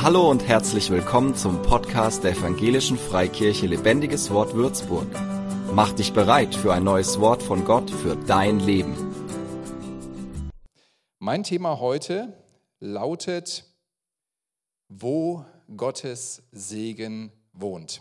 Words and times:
Hallo 0.00 0.30
und 0.30 0.46
herzlich 0.46 0.90
willkommen 0.90 1.34
zum 1.34 1.60
Podcast 1.62 2.22
der 2.22 2.30
Evangelischen 2.30 2.96
Freikirche 2.96 3.66
Lebendiges 3.66 4.30
Wort 4.30 4.54
Würzburg. 4.54 5.08
Mach 5.72 5.92
dich 5.92 6.12
bereit 6.12 6.54
für 6.54 6.72
ein 6.72 6.84
neues 6.84 7.18
Wort 7.18 7.42
von 7.42 7.64
Gott 7.64 7.90
für 7.90 8.14
dein 8.14 8.60
Leben. 8.60 8.94
Mein 11.18 11.42
Thema 11.42 11.80
heute 11.80 12.32
lautet, 12.78 13.64
wo 14.88 15.44
Gottes 15.76 16.44
Segen 16.52 17.32
wohnt. 17.52 18.00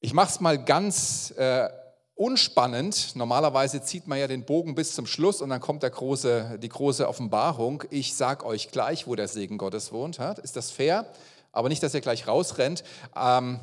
Ich 0.00 0.12
mache 0.12 0.28
es 0.28 0.40
mal 0.40 0.62
ganz 0.62 1.32
äh, 1.38 1.70
unspannend. 2.14 3.16
Normalerweise 3.16 3.82
zieht 3.82 4.06
man 4.06 4.18
ja 4.18 4.26
den 4.26 4.44
Bogen 4.44 4.74
bis 4.74 4.94
zum 4.94 5.06
Schluss 5.06 5.42
und 5.42 5.50
dann 5.50 5.60
kommt 5.60 5.82
der 5.82 5.90
große, 5.90 6.58
die 6.62 6.68
große 6.68 7.08
Offenbarung. 7.08 7.84
Ich 7.90 8.14
sage 8.14 8.46
euch 8.46 8.70
gleich, 8.70 9.06
wo 9.06 9.14
der 9.14 9.28
Segen 9.28 9.58
Gottes 9.58 9.92
wohnt. 9.92 10.18
Ist 10.42 10.56
das 10.56 10.70
fair? 10.70 11.06
Aber 11.52 11.68
nicht, 11.68 11.82
dass 11.82 11.94
ihr 11.94 12.00
gleich 12.00 12.26
rausrennt. 12.26 12.84
Ähm, 13.16 13.60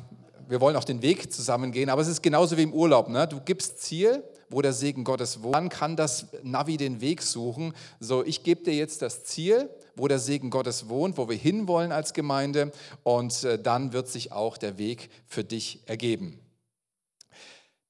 wir 0.48 0.60
wollen 0.60 0.76
auch 0.76 0.84
den 0.84 1.02
Weg 1.02 1.32
zusammengehen, 1.32 1.88
aber 1.88 2.02
es 2.02 2.08
ist 2.08 2.22
genauso 2.22 2.56
wie 2.56 2.62
im 2.62 2.74
Urlaub. 2.74 3.08
Ne? 3.08 3.26
Du 3.26 3.40
gibst 3.40 3.80
Ziel, 3.82 4.22
wo 4.50 4.60
der 4.60 4.74
Segen 4.74 5.04
Gottes 5.04 5.42
wohnt. 5.42 5.54
Dann 5.54 5.68
kann 5.68 5.96
das 5.96 6.26
Navi 6.42 6.76
den 6.76 7.00
Weg 7.00 7.22
suchen. 7.22 7.72
So, 8.00 8.22
ich 8.24 8.42
gebe 8.42 8.62
dir 8.62 8.74
jetzt 8.74 9.00
das 9.00 9.24
Ziel, 9.24 9.70
wo 9.96 10.08
der 10.08 10.18
Segen 10.18 10.50
Gottes 10.50 10.88
wohnt, 10.90 11.16
wo 11.16 11.28
wir 11.28 11.36
hinwollen 11.36 11.92
als 11.92 12.12
Gemeinde 12.12 12.72
und 13.02 13.44
äh, 13.44 13.58
dann 13.58 13.92
wird 13.94 14.08
sich 14.08 14.32
auch 14.32 14.58
der 14.58 14.76
Weg 14.78 15.10
für 15.26 15.44
dich 15.44 15.80
ergeben. 15.86 16.41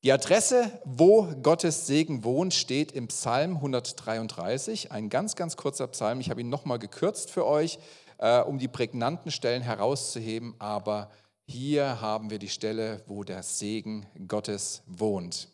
Die 0.05 0.11
Adresse, 0.11 0.81
wo 0.85 1.29
Gottes 1.45 1.87
Segen 1.87 2.25
wohnt, 2.25 2.55
steht 2.55 2.91
im 2.91 3.07
Psalm 3.07 3.55
133, 3.55 4.91
ein 4.91 5.09
ganz, 5.09 5.37
ganz 5.37 5.57
kurzer 5.57 5.87
Psalm. 5.87 6.19
Ich 6.19 6.29
habe 6.29 6.41
ihn 6.41 6.49
nochmal 6.49 6.81
gekürzt 6.81 7.31
für 7.31 7.47
euch, 7.47 7.79
äh, 8.19 8.41
um 8.41 8.59
die 8.59 8.67
prägnanten 8.67 9.31
Stellen 9.31 9.63
herauszuheben, 9.63 10.57
aber 10.59 11.09
hier 11.47 12.01
haben 12.01 12.31
wir 12.31 12.41
die 12.41 12.49
Stelle, 12.49 13.05
wo 13.07 13.23
der 13.23 13.45
Segen 13.45 14.05
Gottes 14.27 14.83
wohnt. 14.87 15.49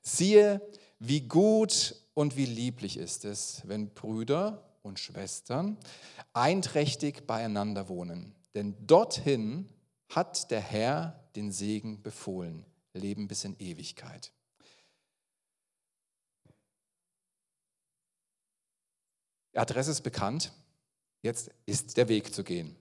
Siehe, 0.00 0.62
wie 0.98 1.20
gut 1.20 1.94
und 2.14 2.38
wie 2.38 2.46
lieblich 2.46 2.96
ist 2.96 3.26
es, 3.26 3.60
wenn 3.66 3.90
Brüder 3.90 4.62
und 4.82 4.98
Schwestern 4.98 5.76
einträchtig 6.32 7.26
beieinander 7.26 7.90
wohnen. 7.90 8.34
Denn 8.54 8.74
dorthin 8.86 9.68
hat 10.08 10.50
der 10.50 10.60
Herr 10.62 11.20
den 11.36 11.52
Segen 11.52 12.00
befohlen. 12.02 12.64
Leben 12.94 13.28
bis 13.28 13.44
in 13.44 13.56
Ewigkeit. 13.58 14.32
Die 19.52 19.58
Adresse 19.58 19.90
ist 19.90 20.02
bekannt. 20.02 20.52
Jetzt 21.22 21.50
ist 21.66 21.96
der 21.96 22.08
Weg 22.08 22.34
zu 22.34 22.44
gehen. 22.44 22.76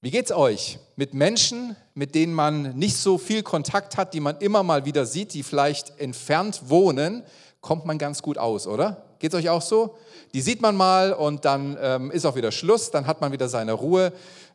Wie 0.00 0.10
geht's 0.10 0.32
euch 0.32 0.78
mit 0.96 1.14
Menschen, 1.14 1.76
mit 1.94 2.14
denen 2.14 2.34
man 2.34 2.76
nicht 2.76 2.96
so 2.96 3.16
viel 3.16 3.42
Kontakt 3.42 3.96
hat, 3.96 4.12
die 4.12 4.20
man 4.20 4.36
immer 4.38 4.62
mal 4.62 4.84
wieder 4.84 5.06
sieht, 5.06 5.32
die 5.32 5.42
vielleicht 5.42 5.98
entfernt 5.98 6.68
wohnen? 6.68 7.24
Kommt 7.60 7.86
man 7.86 7.96
ganz 7.96 8.20
gut 8.20 8.36
aus, 8.36 8.66
oder? 8.66 9.04
Geht's 9.18 9.34
euch 9.34 9.48
auch 9.48 9.62
so? 9.62 9.96
Die 10.34 10.42
sieht 10.42 10.60
man 10.60 10.76
mal 10.76 11.14
und 11.14 11.46
dann 11.46 11.78
ähm, 11.80 12.10
ist 12.10 12.26
auch 12.26 12.36
wieder 12.36 12.52
Schluss, 12.52 12.90
dann 12.90 13.06
hat 13.06 13.20
man 13.22 13.32
wieder 13.32 13.48
seine 13.48 13.72
Ruhe. 13.72 14.12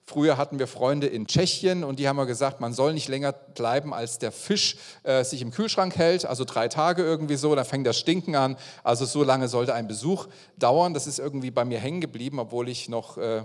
Früher 0.09 0.37
hatten 0.37 0.57
wir 0.57 0.65
Freunde 0.65 1.05
in 1.05 1.27
Tschechien 1.27 1.83
und 1.83 1.99
die 1.99 2.07
haben 2.07 2.15
mir 2.15 2.25
gesagt, 2.25 2.59
man 2.61 2.73
soll 2.73 2.95
nicht 2.95 3.07
länger 3.09 3.31
bleiben, 3.31 3.93
als 3.93 4.17
der 4.17 4.31
Fisch 4.31 4.75
äh, 5.03 5.23
sich 5.23 5.43
im 5.43 5.51
Kühlschrank 5.51 5.95
hält, 5.95 6.25
also 6.25 6.45
drei 6.45 6.67
Tage 6.67 7.03
irgendwie 7.03 7.35
so, 7.35 7.53
dann 7.53 7.63
fängt 7.63 7.85
das 7.85 7.99
Stinken 7.99 8.35
an. 8.35 8.57
Also 8.83 9.05
so 9.05 9.23
lange 9.23 9.47
sollte 9.47 9.75
ein 9.75 9.87
Besuch 9.87 10.25
dauern. 10.57 10.95
Das 10.95 11.05
ist 11.05 11.19
irgendwie 11.19 11.51
bei 11.51 11.63
mir 11.63 11.77
hängen 11.79 12.01
geblieben, 12.01 12.39
obwohl 12.39 12.69
ich 12.69 12.89
noch 12.89 13.19
äh, 13.19 13.43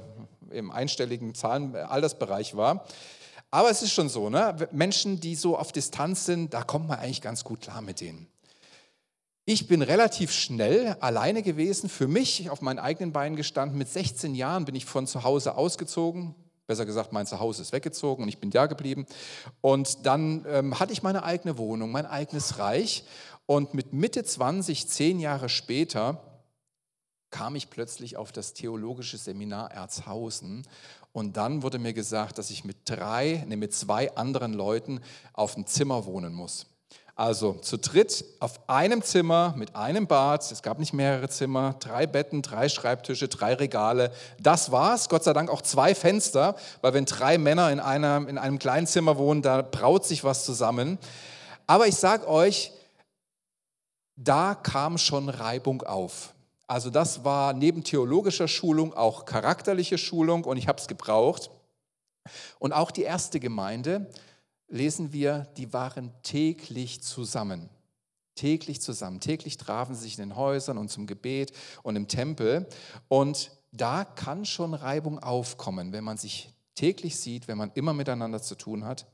im 0.52 0.70
einstelligen 0.70 1.34
Zahlen, 1.34 1.74
äh, 1.74 2.56
war. 2.56 2.86
Aber 3.50 3.70
es 3.70 3.82
ist 3.82 3.92
schon 3.92 4.08
so, 4.08 4.30
ne? 4.30 4.56
Menschen, 4.72 5.20
die 5.20 5.34
so 5.34 5.58
auf 5.58 5.70
Distanz 5.70 6.24
sind, 6.24 6.54
da 6.54 6.62
kommt 6.62 6.88
man 6.88 6.98
eigentlich 6.98 7.20
ganz 7.20 7.44
gut 7.44 7.60
klar 7.60 7.82
mit 7.82 8.00
denen. 8.00 8.26
Ich 9.44 9.68
bin 9.68 9.82
relativ 9.82 10.32
schnell 10.32 10.96
alleine 11.00 11.42
gewesen, 11.42 11.90
für 11.90 12.08
mich 12.08 12.48
auf 12.48 12.62
meinen 12.62 12.78
eigenen 12.78 13.12
Beinen 13.12 13.36
gestanden. 13.36 13.76
Mit 13.76 13.90
16 13.90 14.34
Jahren 14.34 14.64
bin 14.64 14.74
ich 14.74 14.86
von 14.86 15.06
zu 15.06 15.24
Hause 15.24 15.58
ausgezogen, 15.58 16.34
Besser 16.66 16.86
gesagt, 16.86 17.12
mein 17.12 17.26
Zuhause 17.26 17.62
ist 17.62 17.72
weggezogen 17.72 18.22
und 18.22 18.28
ich 18.28 18.38
bin 18.38 18.50
da 18.50 18.66
geblieben. 18.66 19.06
Und 19.60 20.06
dann 20.06 20.44
ähm, 20.48 20.78
hatte 20.80 20.92
ich 20.92 21.02
meine 21.02 21.22
eigene 21.22 21.58
Wohnung, 21.58 21.90
mein 21.92 22.06
eigenes 22.06 22.58
Reich. 22.58 23.04
Und 23.46 23.74
mit 23.74 23.92
Mitte 23.92 24.24
20, 24.24 24.88
zehn 24.88 25.20
Jahre 25.20 25.48
später, 25.48 26.20
kam 27.30 27.56
ich 27.56 27.68
plötzlich 27.68 28.16
auf 28.16 28.30
das 28.30 28.54
theologische 28.54 29.18
Seminar 29.18 29.72
Erzhausen 29.72 30.64
und 31.14 31.36
dann 31.36 31.62
wurde 31.62 31.78
mir 31.78 31.92
gesagt, 31.92 32.38
dass 32.38 32.50
ich 32.50 32.64
mit 32.64 32.76
drei, 32.86 33.44
nee, 33.46 33.56
mit 33.56 33.72
zwei 33.72 34.14
anderen 34.16 34.52
Leuten 34.52 35.00
auf 35.32 35.54
dem 35.54 35.64
Zimmer 35.64 36.06
wohnen 36.06 36.34
muss. 36.34 36.66
Also 37.16 37.52
zu 37.54 37.78
dritt 37.78 38.24
auf 38.40 38.68
einem 38.68 39.00
Zimmer 39.00 39.54
mit 39.56 39.76
einem 39.76 40.08
Bad, 40.08 40.50
es 40.50 40.62
gab 40.62 40.80
nicht 40.80 40.92
mehrere 40.92 41.28
Zimmer, 41.28 41.76
drei 41.78 42.08
Betten, 42.08 42.42
drei 42.42 42.68
Schreibtische, 42.68 43.28
drei 43.28 43.54
Regale. 43.54 44.10
Das 44.40 44.72
war's. 44.72 45.08
Gott 45.08 45.22
sei 45.22 45.32
Dank 45.32 45.48
auch 45.48 45.62
zwei 45.62 45.94
Fenster, 45.94 46.56
weil 46.80 46.92
wenn 46.92 47.04
drei 47.04 47.38
Männer 47.38 47.70
in, 47.70 47.78
einer, 47.78 48.28
in 48.28 48.36
einem 48.36 48.58
kleinen 48.58 48.88
Zimmer 48.88 49.16
wohnen, 49.16 49.42
da 49.42 49.62
braut 49.62 50.04
sich 50.04 50.24
was 50.24 50.44
zusammen. 50.44 50.98
Aber 51.68 51.86
ich 51.86 51.94
sag 51.94 52.26
euch, 52.26 52.72
da 54.16 54.56
kam 54.56 54.98
schon 54.98 55.28
Reibung 55.28 55.82
auf. 55.82 56.34
Also 56.66 56.90
das 56.90 57.24
war 57.24 57.52
neben 57.52 57.84
theologischer 57.84 58.48
Schulung 58.48 58.92
auch 58.92 59.24
charakterliche 59.24 59.98
Schulung 59.98 60.44
und 60.44 60.56
ich 60.56 60.66
habe 60.66 60.80
es 60.80 60.88
gebraucht. 60.88 61.50
Und 62.58 62.72
auch 62.72 62.90
die 62.90 63.02
erste 63.02 63.38
Gemeinde, 63.38 64.10
lesen 64.74 65.12
wir, 65.12 65.46
die 65.56 65.72
waren 65.72 66.12
täglich 66.22 67.00
zusammen. 67.02 67.70
Täglich 68.34 68.80
zusammen. 68.82 69.20
Täglich 69.20 69.56
trafen 69.56 69.94
sie 69.94 70.02
sich 70.02 70.18
in 70.18 70.28
den 70.28 70.36
Häusern 70.36 70.78
und 70.78 70.90
zum 70.90 71.06
Gebet 71.06 71.52
und 71.84 71.94
im 71.94 72.08
Tempel. 72.08 72.66
Und 73.06 73.52
da 73.70 74.04
kann 74.04 74.44
schon 74.44 74.74
Reibung 74.74 75.20
aufkommen, 75.20 75.92
wenn 75.92 76.02
man 76.02 76.16
sich 76.16 76.52
täglich 76.74 77.16
sieht, 77.16 77.46
wenn 77.46 77.56
man 77.56 77.70
immer 77.74 77.92
miteinander 77.92 78.42
zu 78.42 78.56
tun 78.56 78.84
hat. 78.84 79.06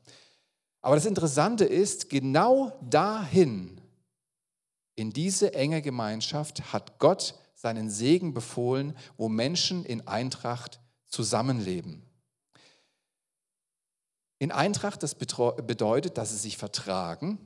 Aber 0.81 0.95
das 0.95 1.05
Interessante 1.05 1.67
ist, 1.67 2.09
genau 2.09 2.73
dahin, 2.81 3.83
in 4.97 5.13
diese 5.13 5.53
enge 5.53 5.83
Gemeinschaft, 5.83 6.73
hat 6.73 6.99
Gott 6.99 7.35
seinen 7.55 7.91
Segen 7.91 8.33
befohlen, 8.33 8.97
wo 9.19 9.29
Menschen 9.29 9.85
in 9.85 10.07
Eintracht 10.09 10.81
zusammenleben. 11.07 12.03
In 14.41 14.53
Eintracht, 14.53 15.03
das 15.03 15.15
bedeutet, 15.15 16.17
dass 16.17 16.31
sie 16.31 16.39
sich 16.39 16.57
vertragen, 16.57 17.39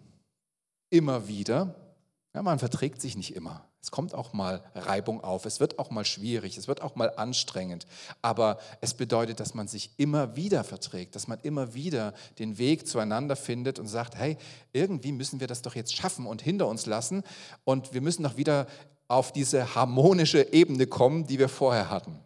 immer 0.91 1.27
wieder. 1.27 1.75
Ja, 2.34 2.43
man 2.43 2.60
verträgt 2.60 3.00
sich 3.00 3.16
nicht 3.16 3.34
immer. 3.34 3.69
Es 3.82 3.91
kommt 3.91 4.15
auch 4.15 4.32
mal 4.32 4.62
Reibung 4.77 5.22
auf, 5.22 5.44
es 5.44 5.59
wird 5.59 5.81
auch 5.81 5.91
mal 5.91 6.05
schwierig, 6.05 6.56
es 6.56 6.69
wird 6.69 6.82
auch 6.82 6.94
mal 6.94 7.12
anstrengend. 7.16 7.87
Aber 8.22 8.59
es 8.81 8.94
bedeutet, 8.94 9.41
dass 9.41 9.55
man 9.55 9.66
sich 9.66 9.91
immer 9.97 10.37
wieder 10.37 10.62
verträgt, 10.62 11.16
dass 11.16 11.27
man 11.27 11.41
immer 11.41 11.75
wieder 11.75 12.15
den 12.38 12.59
Weg 12.59 12.87
zueinander 12.87 13.34
findet 13.34 13.81
und 13.81 13.88
sagt, 13.88 14.15
hey, 14.15 14.38
irgendwie 14.72 15.12
müssen 15.12 15.41
wir 15.41 15.49
das 15.49 15.62
doch 15.62 15.75
jetzt 15.75 15.97
schaffen 15.97 16.26
und 16.26 16.43
hinter 16.43 16.69
uns 16.69 16.87
lassen. 16.87 17.25
Und 17.65 17.93
wir 17.93 18.03
müssen 18.03 18.22
doch 18.22 18.37
wieder 18.37 18.69
auf 19.09 19.32
diese 19.32 19.75
harmonische 19.75 20.53
Ebene 20.53 20.87
kommen, 20.87 21.26
die 21.26 21.41
wir 21.41 21.49
vorher 21.49 21.91
hatten. 21.91 22.21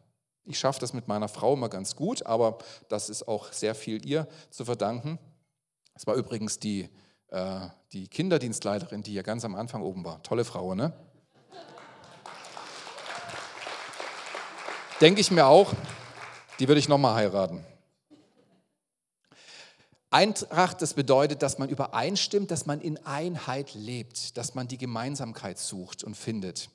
Ich 0.48 0.58
schaffe 0.58 0.80
das 0.80 0.94
mit 0.94 1.08
meiner 1.08 1.28
Frau 1.28 1.52
immer 1.52 1.68
ganz 1.68 1.94
gut, 1.94 2.24
aber 2.24 2.56
das 2.88 3.10
ist 3.10 3.28
auch 3.28 3.52
sehr 3.52 3.74
viel 3.74 4.04
ihr 4.06 4.26
zu 4.48 4.64
verdanken. 4.64 5.18
Es 5.94 6.06
war 6.06 6.14
übrigens 6.14 6.58
die, 6.58 6.88
äh, 7.28 7.68
die 7.92 8.08
Kinderdienstleiterin, 8.08 9.02
die 9.02 9.12
ja 9.12 9.20
ganz 9.20 9.44
am 9.44 9.54
Anfang 9.54 9.82
oben 9.82 10.06
war. 10.06 10.22
Tolle 10.22 10.46
Frau, 10.46 10.74
ne? 10.74 10.94
Denke 15.02 15.20
ich 15.20 15.30
mir 15.30 15.46
auch, 15.46 15.74
die 16.58 16.66
würde 16.66 16.78
ich 16.78 16.88
nochmal 16.88 17.14
heiraten. 17.14 17.62
Eintracht, 20.08 20.80
das 20.80 20.94
bedeutet, 20.94 21.42
dass 21.42 21.58
man 21.58 21.68
übereinstimmt, 21.68 22.50
dass 22.50 22.64
man 22.64 22.80
in 22.80 23.04
Einheit 23.04 23.74
lebt, 23.74 24.38
dass 24.38 24.54
man 24.54 24.66
die 24.66 24.78
Gemeinsamkeit 24.78 25.58
sucht 25.58 26.04
und 26.04 26.16
findet. 26.16 26.70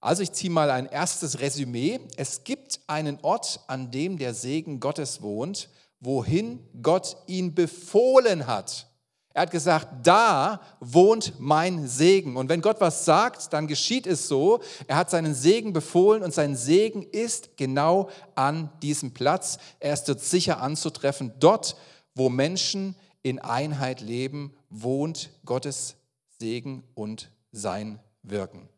Also 0.00 0.22
ich 0.22 0.32
ziehe 0.32 0.50
mal 0.50 0.70
ein 0.70 0.86
erstes 0.86 1.40
Resümee. 1.40 2.00
Es 2.16 2.44
gibt 2.44 2.80
einen 2.86 3.18
Ort, 3.22 3.60
an 3.66 3.90
dem 3.90 4.16
der 4.16 4.32
Segen 4.34 4.80
Gottes 4.80 5.22
wohnt, 5.22 5.68
wohin 6.00 6.60
Gott 6.82 7.16
ihn 7.26 7.54
befohlen 7.54 8.46
hat. 8.46 8.86
Er 9.34 9.42
hat 9.42 9.50
gesagt, 9.50 10.06
da 10.06 10.60
wohnt 10.80 11.34
mein 11.38 11.86
Segen. 11.86 12.36
Und 12.36 12.48
wenn 12.48 12.60
Gott 12.60 12.80
was 12.80 13.04
sagt, 13.04 13.52
dann 13.52 13.68
geschieht 13.68 14.06
es 14.06 14.26
so. 14.26 14.60
Er 14.86 14.96
hat 14.96 15.10
seinen 15.10 15.34
Segen 15.34 15.72
befohlen 15.72 16.22
und 16.22 16.34
sein 16.34 16.56
Segen 16.56 17.02
ist 17.02 17.56
genau 17.56 18.08
an 18.34 18.70
diesem 18.82 19.12
Platz. 19.12 19.58
Er 19.78 19.92
ist 19.92 20.04
dort 20.04 20.20
sicher 20.20 20.60
anzutreffen. 20.60 21.34
Dort, 21.38 21.76
wo 22.14 22.28
Menschen 22.28 22.96
in 23.22 23.38
Einheit 23.38 24.00
leben, 24.00 24.54
wohnt 24.70 25.30
Gottes 25.44 25.96
Segen 26.40 26.82
und 26.94 27.30
sein 27.52 28.00
Wirken. 28.22 28.68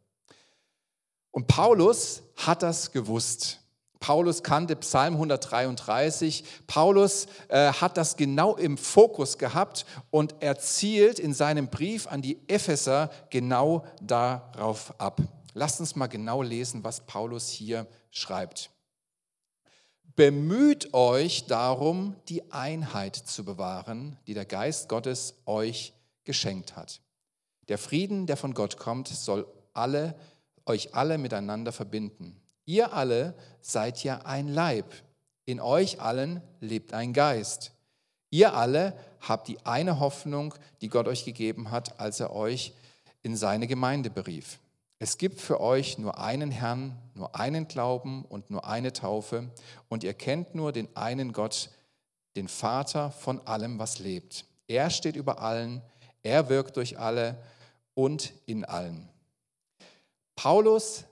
Und 1.31 1.47
Paulus 1.47 2.23
hat 2.37 2.63
das 2.63 2.93
gewusst. 2.93 3.61
Paulus 4.01 4.43
kannte 4.43 4.77
Psalm 4.77 5.15
133. 5.15 6.43
Paulus 6.67 7.27
äh, 7.49 7.71
hat 7.71 7.99
das 7.99 8.17
genau 8.17 8.57
im 8.57 8.79
Fokus 8.79 9.37
gehabt 9.37 9.85
und 10.11 10.35
er 10.41 10.59
zielt 10.59 11.19
in 11.19 11.35
seinem 11.35 11.69
Brief 11.69 12.07
an 12.07 12.23
die 12.23 12.39
Epheser 12.49 13.11
genau 13.29 13.85
darauf 14.01 14.99
ab. 14.99 15.21
Lasst 15.53 15.81
uns 15.81 15.97
mal 15.97 16.07
genau 16.07 16.43
lesen, 16.43 16.83
was 16.83 17.03
Paulus 17.03 17.51
hier 17.51 17.87
schreibt. 18.11 18.71
Bemüht 20.17 20.95
euch 20.95 21.47
darum, 21.47 22.17
die 22.29 22.51
Einheit 22.53 23.17
zu 23.17 23.45
bewahren, 23.45 24.19
die 24.27 24.35
der 24.35 24.47
Geist 24.47 24.89
Gottes 24.89 25.35
euch 25.47 25.93
geschenkt 26.25 26.77
hat. 26.77 27.01
Der 27.69 27.79
Frieden, 27.79 28.27
der 28.27 28.37
von 28.37 28.55
Gott 28.55 28.77
kommt, 28.77 29.09
soll 29.09 29.47
alle, 29.73 30.15
euch 30.67 30.95
alle 30.95 31.19
miteinander 31.19 31.73
verbinden. 31.73 32.41
Ihr 32.65 32.93
alle 32.93 33.35
seid 33.61 34.03
ja 34.05 34.19
ein 34.25 34.49
Leib. 34.49 34.93
In 35.45 35.61
euch 35.61 36.01
allen 36.01 36.41
lebt 36.61 36.93
ein 36.93 37.13
Geist. 37.13 37.73
Ihr 38.31 38.55
alle 38.55 38.97
habt 39.21 39.49
die 39.49 39.59
eine 39.67 39.99
Hoffnung, 39.99 40.55
die 40.81 40.89
Gott 40.89 41.09
euch 41.09 41.25
gegeben 41.25 41.71
hat, 41.71 41.99
als 41.99 42.21
er 42.21 42.33
euch 42.33 42.73
in 43.23 43.37
seine 43.37 43.67
Gemeinde 43.67 44.09
berief. 44.11 44.61
Es 45.03 45.19
gibt 45.19 45.41
für 45.41 45.61
euch 45.61 45.99
nur 45.99 46.19
einen 46.19 46.51
Herrn, 46.51 46.97
nur 47.15 47.35
einen 47.35 47.67
Glauben 47.67 48.25
und 48.25 48.51
nur 48.51 48.67
eine 48.67 48.93
Taufe 48.93 49.51
und 49.89 50.05
ihr 50.05 50.15
kennt 50.15 50.55
nur 50.55 50.73
den 50.73 50.95
einen 50.95 51.33
Gott, 51.33 51.71
den 52.37 52.49
Vater 52.49 53.11
von 53.11 53.45
allem, 53.47 53.79
was 53.79 53.99
lebt. 53.99 54.45
Er 54.69 54.91
steht 54.91 55.17
über 55.17 55.41
allen, 55.41 55.83
er 56.23 56.49
wirkt 56.49 56.77
durch 56.77 56.99
alle 56.99 57.37
und 57.95 58.33
in 58.47 58.65
allen. 58.65 59.10
Paulus 60.43 61.05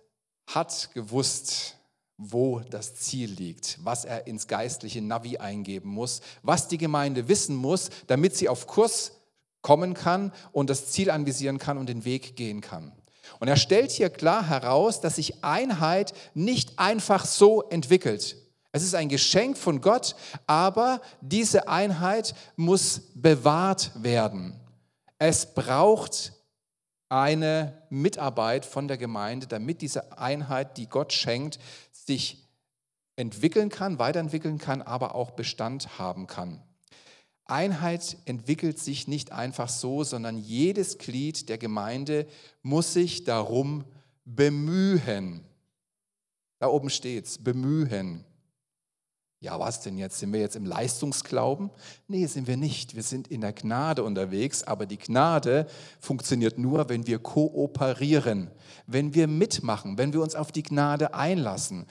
hat 0.46 0.88
gewusst, 0.94 1.76
wo 2.16 2.60
das 2.60 2.94
Ziel 2.94 3.30
liegt, 3.30 3.78
was 3.82 4.06
er 4.06 4.26
ins 4.26 4.46
geistliche 4.46 5.02
Navi 5.02 5.36
eingeben 5.36 5.90
muss, 5.90 6.22
was 6.42 6.66
die 6.66 6.78
Gemeinde 6.78 7.28
wissen 7.28 7.54
muss, 7.54 7.90
damit 8.06 8.34
sie 8.34 8.48
auf 8.48 8.66
Kurs 8.66 9.12
kommen 9.60 9.92
kann 9.92 10.32
und 10.50 10.70
das 10.70 10.92
Ziel 10.92 11.10
anvisieren 11.10 11.58
kann 11.58 11.76
und 11.76 11.90
den 11.90 12.06
Weg 12.06 12.36
gehen 12.36 12.62
kann. 12.62 12.90
Und 13.38 13.48
er 13.48 13.58
stellt 13.58 13.90
hier 13.90 14.08
klar 14.08 14.48
heraus, 14.48 15.02
dass 15.02 15.16
sich 15.16 15.44
Einheit 15.44 16.14
nicht 16.32 16.78
einfach 16.78 17.26
so 17.26 17.64
entwickelt. 17.64 18.34
Es 18.72 18.82
ist 18.82 18.94
ein 18.94 19.10
Geschenk 19.10 19.58
von 19.58 19.82
Gott, 19.82 20.16
aber 20.46 21.02
diese 21.20 21.68
Einheit 21.68 22.34
muss 22.56 23.02
bewahrt 23.14 23.90
werden. 24.02 24.58
Es 25.18 25.52
braucht 25.52 26.32
eine 27.08 27.82
Mitarbeit 27.90 28.64
von 28.64 28.88
der 28.88 28.98
Gemeinde, 28.98 29.46
damit 29.46 29.80
diese 29.80 30.18
Einheit, 30.18 30.76
die 30.76 30.88
Gott 30.88 31.12
schenkt, 31.12 31.58
sich 31.92 32.46
entwickeln 33.16 33.68
kann, 33.68 33.98
weiterentwickeln 33.98 34.58
kann, 34.58 34.82
aber 34.82 35.14
auch 35.14 35.32
Bestand 35.32 35.98
haben 35.98 36.26
kann. 36.26 36.62
Einheit 37.44 38.18
entwickelt 38.26 38.78
sich 38.78 39.08
nicht 39.08 39.32
einfach 39.32 39.70
so, 39.70 40.04
sondern 40.04 40.36
jedes 40.36 40.98
Glied 40.98 41.48
der 41.48 41.56
Gemeinde 41.56 42.26
muss 42.62 42.92
sich 42.92 43.24
darum 43.24 43.84
bemühen. 44.24 45.44
Da 46.58 46.68
oben 46.68 46.90
steht 46.90 47.24
es, 47.24 47.38
bemühen. 47.38 48.24
Ja, 49.40 49.60
was 49.60 49.80
denn 49.82 49.98
jetzt? 49.98 50.18
Sind 50.18 50.32
wir 50.32 50.40
jetzt 50.40 50.56
im 50.56 50.66
Leistungsglauben? 50.66 51.70
Nee, 52.08 52.26
sind 52.26 52.48
wir 52.48 52.56
nicht. 52.56 52.96
Wir 52.96 53.04
sind 53.04 53.28
in 53.28 53.40
der 53.40 53.52
Gnade 53.52 54.02
unterwegs, 54.02 54.64
aber 54.64 54.84
die 54.84 54.98
Gnade 54.98 55.68
funktioniert 56.00 56.58
nur, 56.58 56.88
wenn 56.88 57.06
wir 57.06 57.20
kooperieren, 57.20 58.50
wenn 58.88 59.14
wir 59.14 59.28
mitmachen, 59.28 59.96
wenn 59.96 60.12
wir 60.12 60.22
uns 60.22 60.34
auf 60.34 60.50
die 60.50 60.64
Gnade 60.64 61.14
einlassen. 61.14 61.86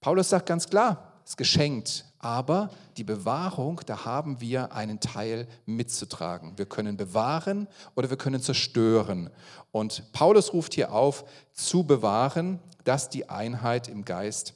Paulus 0.00 0.28
sagt 0.28 0.46
ganz 0.46 0.68
klar, 0.68 1.14
es 1.24 1.30
ist 1.30 1.36
geschenkt, 1.36 2.04
aber 2.20 2.70
die 2.96 3.02
Bewahrung, 3.02 3.80
da 3.86 4.04
haben 4.04 4.40
wir 4.40 4.72
einen 4.72 5.00
Teil 5.00 5.48
mitzutragen. 5.66 6.56
Wir 6.58 6.66
können 6.66 6.96
bewahren 6.96 7.66
oder 7.96 8.08
wir 8.08 8.18
können 8.18 8.40
zerstören. 8.40 9.30
Und 9.72 10.12
Paulus 10.12 10.52
ruft 10.52 10.74
hier 10.74 10.92
auf, 10.92 11.24
zu 11.52 11.82
bewahren, 11.84 12.60
dass 12.84 13.08
die 13.08 13.28
Einheit 13.28 13.88
im 13.88 14.04
Geist 14.04 14.54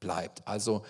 bleibt. 0.00 0.46
Also 0.48 0.82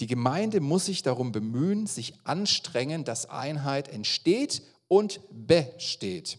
die 0.00 0.06
Gemeinde 0.06 0.60
muss 0.60 0.86
sich 0.86 1.02
darum 1.02 1.32
bemühen, 1.32 1.86
sich 1.86 2.14
anstrengen, 2.24 3.04
dass 3.04 3.30
Einheit 3.30 3.88
entsteht 3.88 4.62
und 4.88 5.20
besteht. 5.30 6.38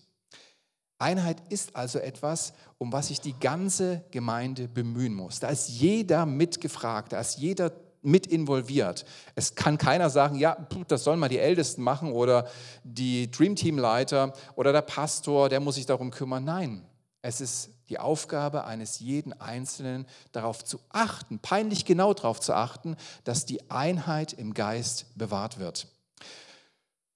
Einheit 1.00 1.42
ist 1.50 1.76
also 1.76 2.00
etwas, 2.00 2.54
um 2.78 2.92
was 2.92 3.08
sich 3.10 3.22
die 3.22 3.38
ganze 3.40 4.04
Gemeinde 4.12 4.68
bemühen 4.68 5.14
muss. 5.14 5.40
Da 5.40 5.50
ist 5.50 5.70
jeder 5.70 6.26
mitgefragt, 6.26 7.14
da 7.14 7.20
ist 7.20 7.38
jeder 7.38 7.72
mit 8.02 8.28
involviert. 8.28 9.06
Es 9.36 9.56
kann 9.56 9.78
keiner 9.78 10.10
sagen, 10.10 10.38
ja, 10.38 10.56
das 10.88 11.04
sollen 11.04 11.20
mal 11.20 11.30
die 11.30 11.40
Ältesten 11.40 11.82
machen 11.82 12.12
oder 12.12 12.48
die 12.84 13.30
Dreamteam-Leiter 13.30 14.34
oder 14.56 14.72
der 14.72 14.82
Pastor, 14.82 15.50
der 15.50 15.60
muss 15.60 15.76
sich 15.76 15.86
darum 15.86 16.10
kümmern. 16.10 16.44
Nein, 16.44 16.84
es 17.28 17.42
ist 17.42 17.72
die 17.90 18.00
Aufgabe 18.00 18.64
eines 18.64 19.00
jeden 19.00 19.34
Einzelnen, 19.34 20.08
darauf 20.32 20.64
zu 20.64 20.80
achten, 20.88 21.40
peinlich 21.40 21.84
genau 21.84 22.14
darauf 22.14 22.40
zu 22.40 22.54
achten, 22.54 22.96
dass 23.26 23.46
die 23.46 23.70
Einheit 23.70 24.32
im 24.32 24.54
Geist 24.54 25.08
bewahrt 25.16 25.60
wird. 25.60 25.88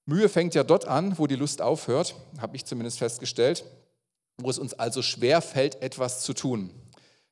Mühe 0.05 0.27
fängt 0.27 0.53
ja 0.53 0.65
dort 0.65 0.85
an, 0.85 1.17
wo 1.17 1.27
die 1.27 1.37
Lust 1.37 1.61
aufhört, 1.61 2.15
habe 2.39 2.57
ich 2.57 2.65
zumindest 2.65 2.97
festgestellt, 2.97 3.63
wo 4.37 4.49
es 4.49 4.59
uns 4.59 4.73
also 4.73 5.01
schwer 5.01 5.41
fällt, 5.41 5.81
etwas 5.81 6.23
zu 6.23 6.33
tun. 6.33 6.71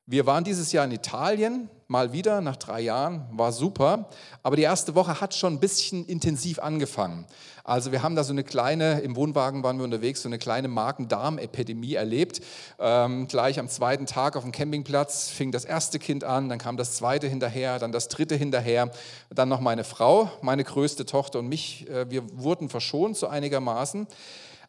Wir 0.06 0.24
waren 0.24 0.44
dieses 0.44 0.72
Jahr 0.72 0.86
in 0.86 0.92
Italien, 0.92 1.68
mal 1.90 2.12
wieder 2.12 2.40
nach 2.40 2.54
drei 2.54 2.82
Jahren, 2.82 3.26
war 3.32 3.50
super. 3.50 4.08
Aber 4.44 4.54
die 4.54 4.62
erste 4.62 4.94
Woche 4.94 5.20
hat 5.20 5.34
schon 5.34 5.54
ein 5.54 5.60
bisschen 5.60 6.06
intensiv 6.06 6.60
angefangen. 6.60 7.26
Also 7.64 7.90
wir 7.90 8.04
haben 8.04 8.14
da 8.14 8.22
so 8.22 8.32
eine 8.32 8.44
kleine, 8.44 9.00
im 9.00 9.16
Wohnwagen 9.16 9.64
waren 9.64 9.76
wir 9.76 9.84
unterwegs, 9.84 10.22
so 10.22 10.28
eine 10.28 10.38
kleine 10.38 10.68
Magen-Darm-Epidemie 10.68 11.94
erlebt. 11.94 12.42
Ähm, 12.78 13.26
gleich 13.26 13.58
am 13.58 13.68
zweiten 13.68 14.06
Tag 14.06 14.36
auf 14.36 14.44
dem 14.44 14.52
Campingplatz 14.52 15.30
fing 15.30 15.50
das 15.50 15.64
erste 15.64 15.98
Kind 15.98 16.22
an, 16.22 16.48
dann 16.48 16.58
kam 16.58 16.76
das 16.76 16.94
zweite 16.94 17.26
hinterher, 17.26 17.80
dann 17.80 17.90
das 17.90 18.06
dritte 18.06 18.36
hinterher, 18.36 18.92
dann 19.28 19.48
noch 19.48 19.60
meine 19.60 19.82
Frau, 19.82 20.30
meine 20.42 20.62
größte 20.62 21.06
Tochter 21.06 21.40
und 21.40 21.48
mich. 21.48 21.90
Äh, 21.90 22.08
wir 22.08 22.22
wurden 22.38 22.68
verschont 22.68 23.16
so 23.16 23.26
einigermaßen. 23.26 24.06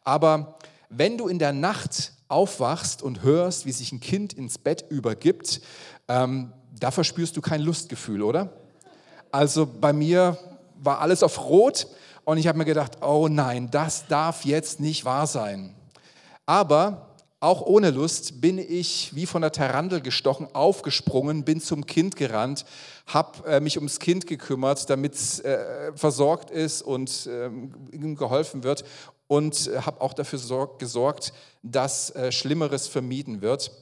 Aber 0.02 0.58
wenn 0.88 1.16
du 1.18 1.28
in 1.28 1.38
der 1.38 1.52
Nacht 1.52 2.14
aufwachst 2.26 3.00
und 3.00 3.22
hörst, 3.22 3.64
wie 3.64 3.72
sich 3.72 3.92
ein 3.92 4.00
Kind 4.00 4.32
ins 4.32 4.58
Bett 4.58 4.86
übergibt, 4.90 5.60
ähm, 6.08 6.52
da 6.78 6.90
verspürst 6.90 7.36
du 7.36 7.40
kein 7.40 7.60
Lustgefühl, 7.60 8.22
oder? 8.22 8.52
Also 9.30 9.66
bei 9.66 9.92
mir 9.92 10.36
war 10.76 11.00
alles 11.00 11.22
auf 11.22 11.44
Rot 11.44 11.86
und 12.24 12.38
ich 12.38 12.46
habe 12.46 12.58
mir 12.58 12.64
gedacht, 12.64 13.02
oh 13.02 13.28
nein, 13.28 13.70
das 13.70 14.06
darf 14.06 14.44
jetzt 14.44 14.80
nicht 14.80 15.04
wahr 15.04 15.26
sein. 15.26 15.74
Aber 16.46 17.08
auch 17.40 17.62
ohne 17.62 17.90
Lust 17.90 18.40
bin 18.40 18.58
ich 18.58 19.14
wie 19.16 19.26
von 19.26 19.42
der 19.42 19.50
Tarantel 19.50 20.00
gestochen 20.00 20.46
aufgesprungen, 20.54 21.44
bin 21.44 21.60
zum 21.60 21.86
Kind 21.86 22.14
gerannt, 22.14 22.64
habe 23.06 23.48
äh, 23.48 23.60
mich 23.60 23.78
ums 23.78 23.98
Kind 23.98 24.28
gekümmert, 24.28 24.88
damit 24.88 25.14
es 25.14 25.40
äh, 25.40 25.92
versorgt 25.96 26.50
ist 26.50 26.82
und 26.82 27.26
äh, 27.26 27.46
ihm 27.46 28.14
geholfen 28.14 28.62
wird 28.62 28.84
und 29.26 29.66
äh, 29.66 29.80
habe 29.80 30.00
auch 30.00 30.14
dafür 30.14 30.68
gesorgt, 30.78 31.32
dass 31.64 32.10
äh, 32.10 32.30
Schlimmeres 32.30 32.86
vermieden 32.86 33.40
wird, 33.40 33.72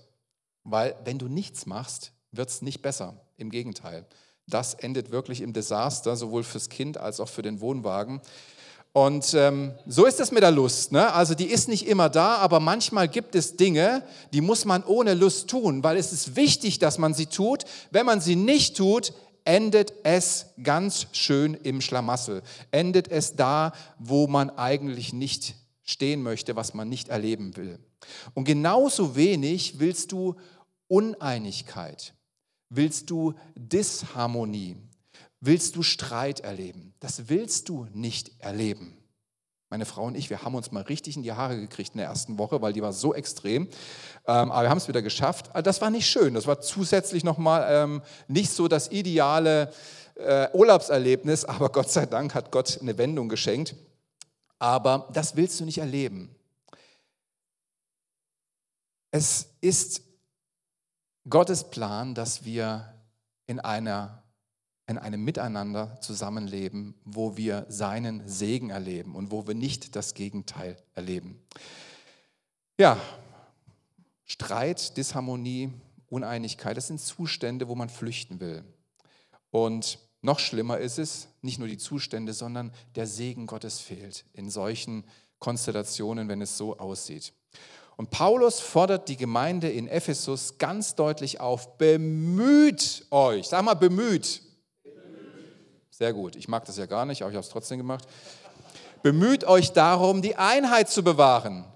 weil 0.64 0.94
wenn 1.04 1.18
du 1.18 1.28
nichts 1.28 1.66
machst, 1.66 2.12
wird 2.32 2.48
es 2.48 2.62
nicht 2.62 2.82
besser. 2.82 3.14
Im 3.36 3.50
Gegenteil. 3.50 4.06
Das 4.46 4.74
endet 4.74 5.10
wirklich 5.10 5.40
im 5.40 5.52
Desaster, 5.52 6.16
sowohl 6.16 6.42
fürs 6.42 6.68
Kind 6.68 6.98
als 6.98 7.20
auch 7.20 7.28
für 7.28 7.42
den 7.42 7.60
Wohnwagen. 7.60 8.20
Und 8.92 9.34
ähm, 9.34 9.72
so 9.86 10.04
ist 10.04 10.18
es 10.18 10.32
mit 10.32 10.42
der 10.42 10.50
Lust. 10.50 10.90
Ne? 10.90 11.12
Also 11.12 11.34
die 11.34 11.46
ist 11.46 11.68
nicht 11.68 11.86
immer 11.86 12.08
da, 12.08 12.36
aber 12.36 12.58
manchmal 12.58 13.06
gibt 13.06 13.36
es 13.36 13.56
Dinge, 13.56 14.02
die 14.32 14.40
muss 14.40 14.64
man 14.64 14.82
ohne 14.82 15.14
Lust 15.14 15.48
tun, 15.48 15.84
weil 15.84 15.96
es 15.96 16.12
ist 16.12 16.34
wichtig, 16.34 16.80
dass 16.80 16.98
man 16.98 17.14
sie 17.14 17.26
tut. 17.26 17.64
Wenn 17.92 18.04
man 18.04 18.20
sie 18.20 18.34
nicht 18.34 18.76
tut, 18.76 19.12
endet 19.44 19.92
es 20.02 20.46
ganz 20.62 21.06
schön 21.12 21.54
im 21.54 21.80
Schlamassel. 21.80 22.42
Endet 22.72 23.08
es 23.08 23.36
da, 23.36 23.72
wo 23.98 24.26
man 24.26 24.50
eigentlich 24.50 25.12
nicht 25.12 25.54
stehen 25.84 26.22
möchte, 26.22 26.56
was 26.56 26.74
man 26.74 26.88
nicht 26.88 27.08
erleben 27.08 27.56
will. 27.56 27.78
Und 28.34 28.44
genauso 28.44 29.14
wenig 29.14 29.78
willst 29.78 30.10
du 30.10 30.34
Uneinigkeit, 30.88 32.14
willst 32.70 33.10
du 33.10 33.34
Disharmonie, 33.54 34.76
willst 35.40 35.76
du 35.76 35.82
Streit 35.82 36.40
erleben. 36.40 36.94
Das 37.00 37.28
willst 37.28 37.68
du 37.68 37.86
nicht 37.92 38.32
erleben. 38.38 38.96
Meine 39.68 39.86
Frau 39.86 40.04
und 40.04 40.16
ich, 40.16 40.30
wir 40.30 40.42
haben 40.42 40.56
uns 40.56 40.72
mal 40.72 40.82
richtig 40.82 41.16
in 41.16 41.22
die 41.22 41.32
Haare 41.32 41.60
gekriegt 41.60 41.90
in 41.94 41.98
der 41.98 42.08
ersten 42.08 42.38
Woche, 42.38 42.60
weil 42.60 42.72
die 42.72 42.82
war 42.82 42.92
so 42.92 43.14
extrem. 43.14 43.68
Ähm, 44.26 44.50
aber 44.50 44.62
wir 44.62 44.70
haben 44.70 44.78
es 44.78 44.88
wieder 44.88 45.02
geschafft. 45.02 45.54
Also 45.54 45.62
das 45.62 45.80
war 45.80 45.90
nicht 45.90 46.08
schön. 46.08 46.34
Das 46.34 46.48
war 46.48 46.60
zusätzlich 46.60 47.22
nochmal 47.22 47.66
ähm, 47.70 48.02
nicht 48.26 48.50
so 48.50 48.66
das 48.66 48.90
ideale 48.90 49.72
äh, 50.16 50.48
Urlaubserlebnis, 50.52 51.44
aber 51.44 51.68
Gott 51.68 51.88
sei 51.88 52.06
Dank 52.06 52.34
hat 52.34 52.50
Gott 52.50 52.78
eine 52.80 52.98
Wendung 52.98 53.28
geschenkt. 53.28 53.76
Aber 54.58 55.08
das 55.12 55.36
willst 55.36 55.60
du 55.60 55.64
nicht 55.64 55.78
erleben. 55.78 56.34
Es 59.12 59.46
ist 59.60 60.02
Gottes 61.28 61.70
Plan, 61.70 62.14
dass 62.14 62.44
wir 62.44 62.94
in 63.46 63.60
einer 63.60 64.20
in 64.90 64.98
einem 64.98 65.22
Miteinander 65.22 66.00
zusammenleben, 66.00 66.96
wo 67.04 67.36
wir 67.36 67.64
seinen 67.68 68.26
Segen 68.26 68.70
erleben 68.70 69.14
und 69.14 69.30
wo 69.30 69.46
wir 69.46 69.54
nicht 69.54 69.94
das 69.94 70.14
Gegenteil 70.14 70.76
erleben. 70.94 71.40
Ja, 72.76 72.98
Streit, 74.24 74.96
Disharmonie, 74.96 75.72
Uneinigkeit, 76.08 76.76
das 76.76 76.88
sind 76.88 77.00
Zustände, 77.00 77.68
wo 77.68 77.76
man 77.76 77.88
flüchten 77.88 78.40
will. 78.40 78.64
Und 79.50 80.00
noch 80.22 80.40
schlimmer 80.40 80.78
ist 80.78 80.98
es, 80.98 81.28
nicht 81.40 81.60
nur 81.60 81.68
die 81.68 81.78
Zustände, 81.78 82.32
sondern 82.32 82.72
der 82.96 83.06
Segen 83.06 83.46
Gottes 83.46 83.78
fehlt 83.78 84.24
in 84.32 84.50
solchen 84.50 85.04
Konstellationen, 85.38 86.28
wenn 86.28 86.42
es 86.42 86.56
so 86.56 86.78
aussieht. 86.78 87.32
Und 88.00 88.08
Paulus 88.08 88.60
fordert 88.60 89.10
die 89.10 89.18
Gemeinde 89.18 89.68
in 89.68 89.86
Ephesus 89.86 90.56
ganz 90.56 90.94
deutlich 90.94 91.38
auf, 91.38 91.76
bemüht 91.76 93.04
euch, 93.10 93.46
sag 93.46 93.62
mal 93.62 93.74
bemüht. 93.74 94.40
Sehr 95.90 96.14
gut, 96.14 96.34
ich 96.34 96.48
mag 96.48 96.64
das 96.64 96.78
ja 96.78 96.86
gar 96.86 97.04
nicht, 97.04 97.20
aber 97.20 97.30
ich 97.30 97.36
habe 97.36 97.44
es 97.44 97.50
trotzdem 97.50 97.76
gemacht. 97.76 98.06
Bemüht 99.02 99.44
euch 99.44 99.72
darum, 99.72 100.22
die 100.22 100.34
Einheit 100.36 100.88
zu 100.88 101.04
bewahren. 101.04 101.66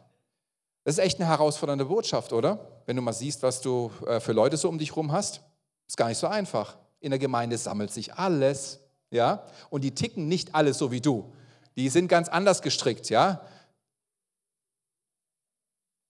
Das 0.84 0.94
ist 0.94 1.04
echt 1.04 1.20
eine 1.20 1.28
herausfordernde 1.28 1.84
Botschaft, 1.84 2.32
oder? 2.32 2.70
Wenn 2.86 2.96
du 2.96 3.02
mal 3.02 3.12
siehst, 3.12 3.42
was 3.42 3.60
du 3.60 3.90
äh, 4.06 4.18
für 4.18 4.32
Leute 4.32 4.56
so 4.56 4.70
um 4.70 4.78
dich 4.78 4.92
herum 4.92 5.12
hast, 5.12 5.42
ist 5.86 5.98
gar 5.98 6.08
nicht 6.08 6.16
so 6.16 6.26
einfach. 6.26 6.78
In 7.00 7.10
der 7.10 7.18
Gemeinde 7.18 7.58
sammelt 7.58 7.92
sich 7.92 8.14
alles, 8.14 8.80
ja, 9.10 9.44
und 9.68 9.84
die 9.84 9.94
ticken 9.94 10.26
nicht 10.26 10.54
alles 10.54 10.78
so 10.78 10.90
wie 10.90 11.02
du. 11.02 11.34
Die 11.76 11.90
sind 11.90 12.08
ganz 12.08 12.30
anders 12.30 12.62
gestrickt, 12.62 13.10
ja 13.10 13.42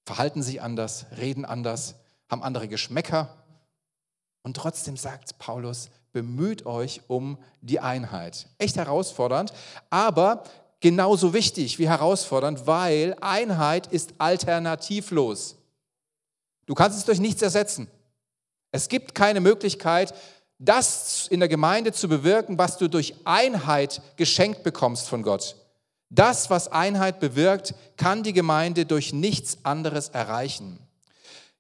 verhalten 0.04 0.42
sich 0.42 0.62
anders, 0.62 1.06
reden 1.16 1.44
anders, 1.44 1.94
haben 2.28 2.42
andere 2.42 2.68
Geschmäcker. 2.68 3.28
Und 4.42 4.56
trotzdem 4.56 4.96
sagt 4.96 5.38
Paulus, 5.38 5.90
bemüht 6.12 6.66
euch 6.66 7.00
um 7.08 7.38
die 7.60 7.80
Einheit. 7.80 8.46
Echt 8.58 8.76
herausfordernd, 8.76 9.52
aber 9.90 10.44
genauso 10.80 11.32
wichtig 11.32 11.78
wie 11.78 11.88
herausfordernd, 11.88 12.66
weil 12.66 13.16
Einheit 13.20 13.86
ist 13.86 14.14
alternativlos. 14.18 15.56
Du 16.66 16.74
kannst 16.74 16.98
es 16.98 17.04
durch 17.04 17.20
nichts 17.20 17.42
ersetzen. 17.42 17.88
Es 18.70 18.88
gibt 18.88 19.14
keine 19.14 19.40
Möglichkeit, 19.40 20.14
das 20.58 21.26
in 21.28 21.40
der 21.40 21.48
Gemeinde 21.48 21.92
zu 21.92 22.08
bewirken, 22.08 22.58
was 22.58 22.78
du 22.78 22.88
durch 22.88 23.14
Einheit 23.24 24.00
geschenkt 24.16 24.62
bekommst 24.62 25.08
von 25.08 25.22
Gott. 25.22 25.56
Das, 26.14 26.48
was 26.48 26.68
Einheit 26.68 27.18
bewirkt, 27.18 27.74
kann 27.96 28.22
die 28.22 28.32
Gemeinde 28.32 28.86
durch 28.86 29.12
nichts 29.12 29.58
anderes 29.64 30.10
erreichen. 30.10 30.78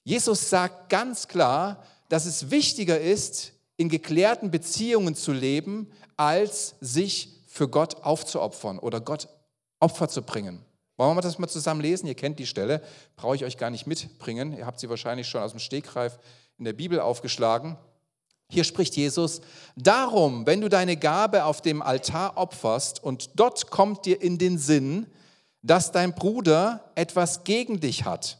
Jesus 0.04 0.50
sagt 0.50 0.90
ganz 0.90 1.26
klar, 1.26 1.82
dass 2.08 2.26
es 2.26 2.50
wichtiger 2.50 3.00
ist, 3.00 3.52
in 3.76 3.88
geklärten 3.88 4.50
Beziehungen 4.50 5.16
zu 5.16 5.32
leben, 5.32 5.90
als 6.16 6.76
sich 6.80 7.30
für 7.48 7.68
Gott 7.68 8.04
aufzuopfern 8.04 8.78
oder 8.78 9.00
Gott 9.00 9.28
Opfer 9.80 10.08
zu 10.08 10.22
bringen. 10.22 10.64
Wollen 10.96 11.16
wir 11.16 11.22
das 11.22 11.38
mal 11.38 11.48
zusammen 11.48 11.80
lesen? 11.80 12.06
Ihr 12.06 12.14
kennt 12.14 12.38
die 12.38 12.46
Stelle, 12.46 12.80
brauche 13.16 13.34
ich 13.34 13.44
euch 13.44 13.58
gar 13.58 13.70
nicht 13.70 13.86
mitbringen. 13.86 14.56
Ihr 14.56 14.66
habt 14.66 14.78
sie 14.78 14.88
wahrscheinlich 14.88 15.26
schon 15.26 15.42
aus 15.42 15.50
dem 15.50 15.58
Stegreif 15.58 16.18
in 16.58 16.64
der 16.64 16.72
Bibel 16.72 17.00
aufgeschlagen. 17.00 17.76
Hier 18.50 18.64
spricht 18.64 18.96
Jesus, 18.96 19.40
darum, 19.76 20.46
wenn 20.46 20.60
du 20.60 20.68
deine 20.68 20.96
Gabe 20.96 21.44
auf 21.44 21.60
dem 21.60 21.82
Altar 21.82 22.36
opferst 22.36 23.02
und 23.02 23.30
dort 23.34 23.70
kommt 23.70 24.04
dir 24.04 24.20
in 24.22 24.38
den 24.38 24.58
Sinn, 24.58 25.06
dass 25.62 25.92
dein 25.92 26.14
Bruder 26.14 26.92
etwas 26.94 27.44
gegen 27.44 27.80
dich 27.80 28.04
hat, 28.04 28.38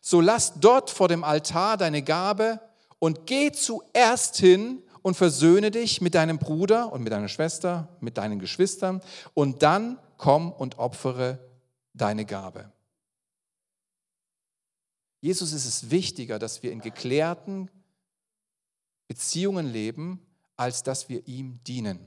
so 0.00 0.20
lass 0.20 0.54
dort 0.58 0.90
vor 0.90 1.08
dem 1.08 1.22
Altar 1.22 1.76
deine 1.76 2.02
Gabe 2.02 2.60
und 2.98 3.26
geh 3.26 3.52
zuerst 3.52 4.36
hin 4.36 4.82
und 5.02 5.14
versöhne 5.14 5.70
dich 5.70 6.00
mit 6.00 6.14
deinem 6.14 6.38
Bruder 6.38 6.92
und 6.92 7.02
mit 7.02 7.12
deiner 7.12 7.28
Schwester, 7.28 7.88
mit 8.00 8.18
deinen 8.18 8.40
Geschwistern 8.40 9.00
und 9.34 9.62
dann 9.62 9.98
komm 10.16 10.52
und 10.52 10.78
opfere 10.78 11.38
deine 11.94 12.24
Gabe. 12.24 12.70
Jesus 15.20 15.52
ist 15.52 15.64
es 15.64 15.90
wichtiger, 15.90 16.38
dass 16.38 16.62
wir 16.62 16.70
in 16.72 16.80
geklärten, 16.80 17.70
Beziehungen 19.08 19.66
leben, 19.66 20.20
als 20.56 20.82
dass 20.82 21.08
wir 21.08 21.26
ihm 21.26 21.58
dienen. 21.64 21.98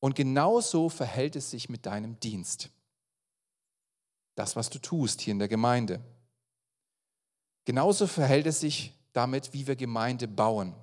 Und 0.00 0.14
genauso 0.14 0.88
verhält 0.88 1.36
es 1.36 1.50
sich 1.50 1.68
mit 1.68 1.86
deinem 1.86 2.20
Dienst. 2.20 2.70
Das, 4.34 4.54
was 4.54 4.68
du 4.70 4.78
tust 4.78 5.22
hier 5.22 5.32
in 5.32 5.38
der 5.38 5.48
Gemeinde. 5.48 6.00
Genauso 7.64 8.06
verhält 8.06 8.46
es 8.46 8.60
sich 8.60 8.92
damit, 9.12 9.52
wie 9.52 9.66
wir 9.66 9.74
Gemeinde 9.74 10.28
bauen. 10.28 10.74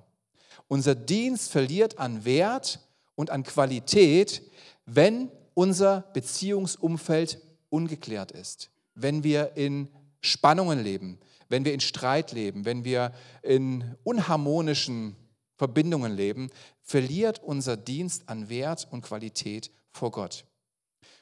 Unser 0.68 0.94
Dienst 0.94 1.52
verliert 1.52 1.98
an 1.98 2.24
Wert 2.24 2.80
und 3.14 3.30
an 3.30 3.44
Qualität, 3.44 4.42
wenn 4.84 5.30
unser 5.54 6.02
Beziehungsumfeld 6.12 7.40
ungeklärt 7.70 8.32
ist, 8.32 8.70
wenn 8.94 9.22
wir 9.22 9.56
in 9.56 9.88
Spannungen 10.20 10.82
leben, 10.82 11.20
wenn 11.48 11.64
wir 11.64 11.74
in 11.74 11.80
Streit 11.80 12.32
leben, 12.32 12.64
wenn 12.64 12.84
wir 12.84 13.12
in 13.42 13.96
unharmonischen 14.04 15.16
Verbindungen 15.56 16.14
leben, 16.14 16.50
verliert 16.82 17.42
unser 17.42 17.76
Dienst 17.76 18.28
an 18.28 18.48
Wert 18.48 18.88
und 18.90 19.02
Qualität 19.02 19.70
vor 19.92 20.10
Gott. 20.10 20.44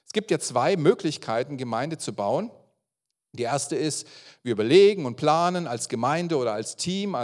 Es 0.06 0.12
gibt 0.12 0.30
ja 0.30 0.38
zwei 0.38 0.76
Möglichkeiten, 0.76 1.56
Gemeinde 1.56 1.98
zu 1.98 2.12
bauen. 2.12 2.50
Die 3.34 3.44
erste 3.44 3.76
ist, 3.76 4.06
wir 4.42 4.52
überlegen 4.52 5.06
und 5.06 5.16
planen 5.16 5.66
als 5.66 5.88
Gemeinde 5.88 6.36
oder 6.36 6.52
als 6.52 6.76
Team 6.76 7.16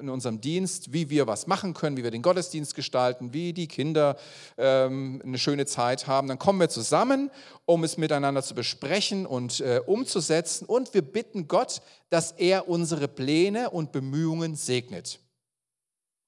in 0.00 0.08
unserem 0.08 0.40
Dienst, 0.40 0.94
wie 0.94 1.10
wir 1.10 1.26
was 1.26 1.46
machen 1.46 1.74
können, 1.74 1.98
wie 1.98 2.02
wir 2.02 2.10
den 2.10 2.22
Gottesdienst 2.22 2.74
gestalten, 2.74 3.34
wie 3.34 3.52
die 3.52 3.68
Kinder 3.68 4.16
ähm, 4.56 5.20
eine 5.22 5.36
schöne 5.36 5.66
Zeit 5.66 6.06
haben. 6.06 6.28
Dann 6.28 6.38
kommen 6.38 6.60
wir 6.60 6.70
zusammen, 6.70 7.30
um 7.66 7.84
es 7.84 7.98
miteinander 7.98 8.42
zu 8.42 8.54
besprechen 8.54 9.26
und 9.26 9.60
äh, 9.60 9.82
umzusetzen. 9.84 10.64
Und 10.64 10.94
wir 10.94 11.02
bitten 11.02 11.46
Gott, 11.46 11.82
dass 12.08 12.32
er 12.32 12.66
unsere 12.66 13.06
Pläne 13.06 13.68
und 13.68 13.92
Bemühungen 13.92 14.54
segnet. 14.56 15.20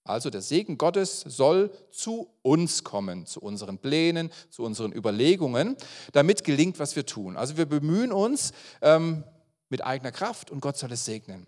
Also 0.05 0.31
der 0.31 0.43
Segen 0.43 0.79
Gottes 0.79 1.21
soll 1.21 1.71
zu 1.91 2.29
uns 2.43 2.83
kommen, 2.83 3.25
zu 3.27 3.41
unseren 3.41 3.79
Plänen, 3.79 4.31
zu 4.51 4.65
unseren 4.65 4.93
Überlegungen, 4.93 5.77
damit 6.13 6.43
gelingt, 6.43 6.81
was 6.81 6.97
wir 6.97 7.07
tun. 7.07 7.37
Also 7.37 7.57
wir 7.57 7.67
bemühen 7.67 8.11
uns 8.13 8.53
ähm, 8.81 9.23
mit 9.69 9.85
eigener 9.85 10.11
Kraft 10.11 10.51
und 10.51 10.61
Gott 10.61 10.77
soll 10.77 10.93
es 10.93 11.05
segnen. 11.05 11.47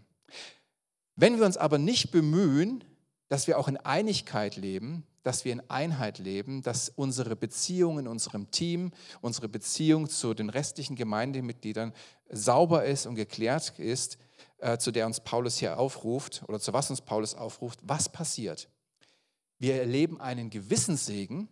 Wenn 1.17 1.39
wir 1.39 1.47
uns 1.47 1.57
aber 1.57 1.79
nicht 1.79 2.13
bemühen, 2.13 2.85
dass 3.29 3.47
wir 3.47 3.59
auch 3.59 3.67
in 3.67 3.77
Einigkeit 3.77 4.57
leben, 4.57 5.05
dass 5.25 5.45
wir 5.45 5.53
in 5.53 5.71
Einheit 5.71 6.19
leben, 6.19 6.63
dass 6.63 6.91
unsere 6.91 7.35
Beziehung 7.35 7.99
in 7.99 8.07
unserem 8.07 8.51
Team, 8.51 8.93
unsere 9.21 9.49
Beziehung 9.49 10.09
zu 10.09 10.35
den 10.35 10.51
restlichen 10.51 10.97
Gemeindemitgliedern 10.97 11.93
sauber 12.31 12.85
ist 12.85 13.07
und 13.07 13.15
geklärt 13.15 13.79
ist, 13.79 14.19
äh, 14.59 14.79
zu 14.79 14.91
der 14.91 15.07
uns 15.07 15.21
Paulus 15.21 15.59
hier 15.59 15.79
aufruft 15.79 16.43
oder 16.49 16.61
zu 16.61 16.73
was 16.73 16.91
uns 16.91 17.01
Paulus 17.01 17.35
aufruft, 17.35 17.81
was 17.83 18.09
passiert? 18.09 18.69
Wir 19.59 19.81
erleben 19.81 20.21
einen 20.21 20.51
gewissen 20.51 20.97
Segen, 20.97 21.49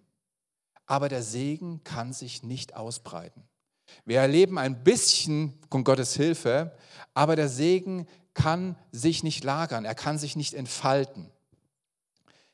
aber 0.86 1.08
der 1.08 1.22
Segen 1.22 1.82
kann 1.84 2.12
sich 2.12 2.42
nicht 2.42 2.74
ausbreiten. 2.74 3.44
Wir 4.04 4.20
erleben 4.20 4.58
ein 4.58 4.84
bisschen 4.84 5.58
von 5.70 5.84
Gottes 5.84 6.14
Hilfe, 6.14 6.76
aber 7.14 7.36
der 7.36 7.48
Segen 7.48 8.06
kann 8.34 8.76
sich 8.90 9.22
nicht 9.22 9.44
lagern, 9.44 9.84
er 9.84 9.94
kann 9.94 10.18
sich 10.18 10.36
nicht 10.36 10.54
entfalten. 10.54 11.30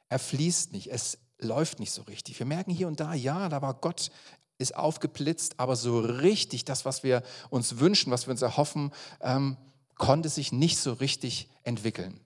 Er 0.09 0.19
fließt 0.19 0.73
nicht, 0.73 0.90
es 0.90 1.19
läuft 1.38 1.78
nicht 1.78 1.93
so 1.93 2.02
richtig. 2.02 2.38
Wir 2.38 2.47
merken 2.47 2.71
hier 2.71 2.88
und 2.88 3.00
da, 3.00 3.14
ja, 3.14 3.49
da 3.49 3.62
war 3.62 3.75
Gott 3.75 4.11
ist 4.59 4.75
aufgeblitzt, 4.75 5.61
aber 5.61 5.76
so 5.76 6.00
richtig 6.00 6.64
das, 6.64 6.85
was 6.85 7.05
wir 7.05 7.23
uns 7.49 7.78
wünschen, 7.78 8.11
was 8.11 8.26
wir 8.26 8.33
uns 8.33 8.43
erhoffen, 8.43 8.93
ähm, 9.21 9.57
konnte 9.99 10.28
sich 10.28 10.52
nicht 10.52 10.78
so 10.78 10.93
richtig 10.95 11.49
entwickeln. 11.64 12.21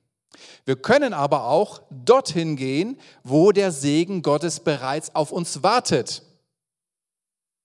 Wir 0.64 0.76
können 0.76 1.12
aber 1.12 1.44
auch 1.46 1.82
dorthin 1.90 2.56
gehen, 2.56 2.98
wo 3.22 3.52
der 3.52 3.72
Segen 3.72 4.22
Gottes 4.22 4.60
bereits 4.60 5.14
auf 5.14 5.32
uns 5.32 5.62
wartet. 5.62 6.22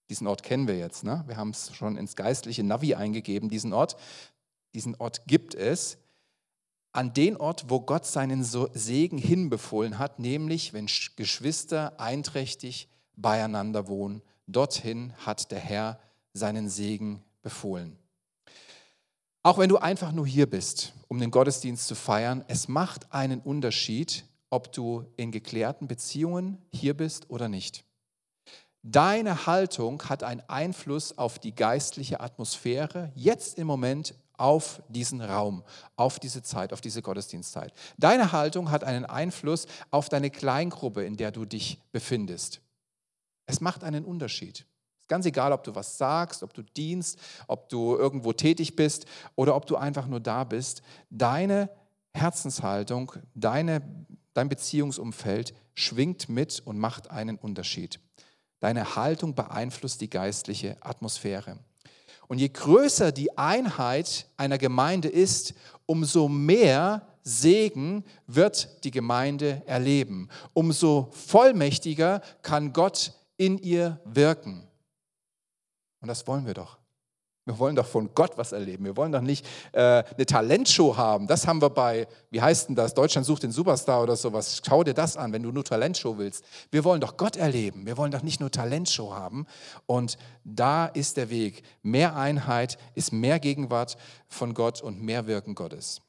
Diesen 0.09 0.27
Ort 0.27 0.43
kennen 0.43 0.67
wir 0.67 0.77
jetzt. 0.77 1.03
Ne? 1.03 1.23
Wir 1.27 1.37
haben 1.37 1.49
es 1.49 1.75
schon 1.75 1.97
ins 1.97 2.15
geistliche 2.15 2.63
Navi 2.63 2.95
eingegeben, 2.95 3.49
diesen 3.49 3.73
Ort. 3.73 3.97
Diesen 4.73 4.95
Ort 4.95 5.27
gibt 5.27 5.53
es. 5.55 5.97
An 6.93 7.13
den 7.13 7.37
Ort, 7.37 7.65
wo 7.69 7.81
Gott 7.81 8.05
seinen 8.05 8.43
Segen 8.43 9.17
hinbefohlen 9.17 9.99
hat, 9.99 10.19
nämlich 10.19 10.73
wenn 10.73 10.87
Geschwister 11.15 11.99
einträchtig 11.99 12.89
beieinander 13.15 13.87
wohnen. 13.87 14.21
Dorthin 14.47 15.13
hat 15.17 15.51
der 15.51 15.59
Herr 15.59 15.99
seinen 16.33 16.69
Segen 16.69 17.23
befohlen. 17.41 17.97
Auch 19.47 19.59
wenn 19.59 19.69
du 19.69 19.77
einfach 19.77 20.11
nur 20.11 20.27
hier 20.27 20.45
bist, 20.45 20.91
um 21.07 21.21
den 21.21 21.31
Gottesdienst 21.31 21.87
zu 21.87 21.95
feiern, 21.95 22.43
es 22.49 22.67
macht 22.67 23.13
einen 23.13 23.39
Unterschied, 23.39 24.25
ob 24.49 24.73
du 24.73 25.05
in 25.15 25.31
geklärten 25.31 25.87
Beziehungen 25.87 26.57
hier 26.69 26.93
bist 26.93 27.29
oder 27.29 27.47
nicht. 27.47 27.85
Deine 28.83 29.45
Haltung 29.45 30.03
hat 30.03 30.21
einen 30.21 30.41
Einfluss 30.49 31.17
auf 31.17 31.39
die 31.39 31.55
geistliche 31.55 32.19
Atmosphäre, 32.19 33.13
jetzt 33.15 33.57
im 33.57 33.67
Moment 33.67 34.15
auf 34.33 34.81
diesen 34.89 35.21
Raum, 35.21 35.63
auf 35.95 36.19
diese 36.19 36.43
Zeit, 36.43 36.73
auf 36.73 36.81
diese 36.81 37.01
Gottesdienstzeit. 37.01 37.71
Deine 37.97 38.33
Haltung 38.33 38.69
hat 38.69 38.83
einen 38.83 39.05
Einfluss 39.05 39.65
auf 39.91 40.09
deine 40.09 40.29
Kleingruppe, 40.29 41.05
in 41.05 41.15
der 41.15 41.31
du 41.31 41.45
dich 41.45 41.81
befindest. 41.93 42.59
Es 43.45 43.61
macht 43.61 43.85
einen 43.85 44.03
Unterschied. 44.03 44.65
Ganz 45.07 45.25
egal, 45.25 45.53
ob 45.53 45.63
du 45.63 45.73
was 45.73 45.97
sagst, 45.97 46.43
ob 46.43 46.53
du 46.53 46.61
dienst, 46.61 47.17
ob 47.47 47.69
du 47.69 47.95
irgendwo 47.95 48.33
tätig 48.33 48.75
bist 48.75 49.05
oder 49.35 49.55
ob 49.55 49.65
du 49.65 49.77
einfach 49.77 50.07
nur 50.07 50.19
da 50.19 50.43
bist. 50.43 50.81
Deine 51.09 51.69
Herzenshaltung, 52.13 53.13
deine, 53.33 53.81
dein 54.33 54.49
Beziehungsumfeld 54.49 55.53
schwingt 55.75 56.27
mit 56.27 56.61
und 56.65 56.77
macht 56.77 57.11
einen 57.11 57.37
Unterschied. 57.37 57.99
Deine 58.59 58.95
Haltung 58.95 59.35
beeinflusst 59.35 60.01
die 60.01 60.09
geistliche 60.09 60.77
Atmosphäre. 60.81 61.57
Und 62.27 62.39
je 62.39 62.49
größer 62.49 63.11
die 63.11 63.37
Einheit 63.37 64.27
einer 64.35 64.57
Gemeinde 64.57 65.07
ist, 65.07 65.53
umso 65.85 66.27
mehr 66.27 67.07
Segen 67.23 68.03
wird 68.25 68.83
die 68.83 68.91
Gemeinde 68.91 69.61
erleben. 69.65 70.29
Umso 70.53 71.09
vollmächtiger 71.11 72.21
kann 72.41 72.73
Gott 72.73 73.13
in 73.37 73.57
ihr 73.57 74.01
wirken. 74.05 74.67
Und 76.01 76.07
das 76.07 76.27
wollen 76.27 76.45
wir 76.45 76.53
doch. 76.53 76.77
Wir 77.47 77.57
wollen 77.59 77.77
doch 77.77 77.85
von 77.85 78.13
Gott 78.13 78.37
was 78.37 78.51
erleben. 78.51 78.83
Wir 78.83 78.97
wollen 78.97 79.13
doch 79.13 79.21
nicht 79.21 79.45
äh, 79.71 80.03
eine 80.03 80.25
Talentshow 80.25 80.97
haben. 80.97 81.27
Das 81.27 81.47
haben 81.47 81.61
wir 81.61 81.69
bei, 81.69 82.05
wie 82.29 82.41
heißt 82.41 82.67
denn 82.67 82.75
das? 82.75 82.93
Deutschland 82.93 83.25
sucht 83.25 83.43
den 83.43 83.53
Superstar 83.53 84.03
oder 84.03 84.17
sowas. 84.17 84.61
Schau 84.67 84.83
dir 84.83 84.93
das 84.93 85.15
an, 85.15 85.31
wenn 85.31 85.43
du 85.43 85.53
nur 85.53 85.63
Talentshow 85.63 86.17
willst. 86.17 86.43
Wir 86.71 86.83
wollen 86.83 86.99
doch 86.99 87.15
Gott 87.15 87.37
erleben. 87.37 87.85
Wir 87.85 87.95
wollen 87.95 88.11
doch 88.11 88.21
nicht 88.21 88.41
nur 88.41 88.51
Talentshow 88.51 89.13
haben. 89.13 89.45
Und 89.85 90.17
da 90.43 90.87
ist 90.87 91.15
der 91.15 91.29
Weg. 91.29 91.63
Mehr 91.83 92.17
Einheit 92.17 92.77
ist 92.95 93.13
mehr 93.13 93.39
Gegenwart 93.39 93.95
von 94.27 94.53
Gott 94.53 94.81
und 94.81 95.01
mehr 95.01 95.25
Wirken 95.25 95.55
Gottes. 95.55 96.01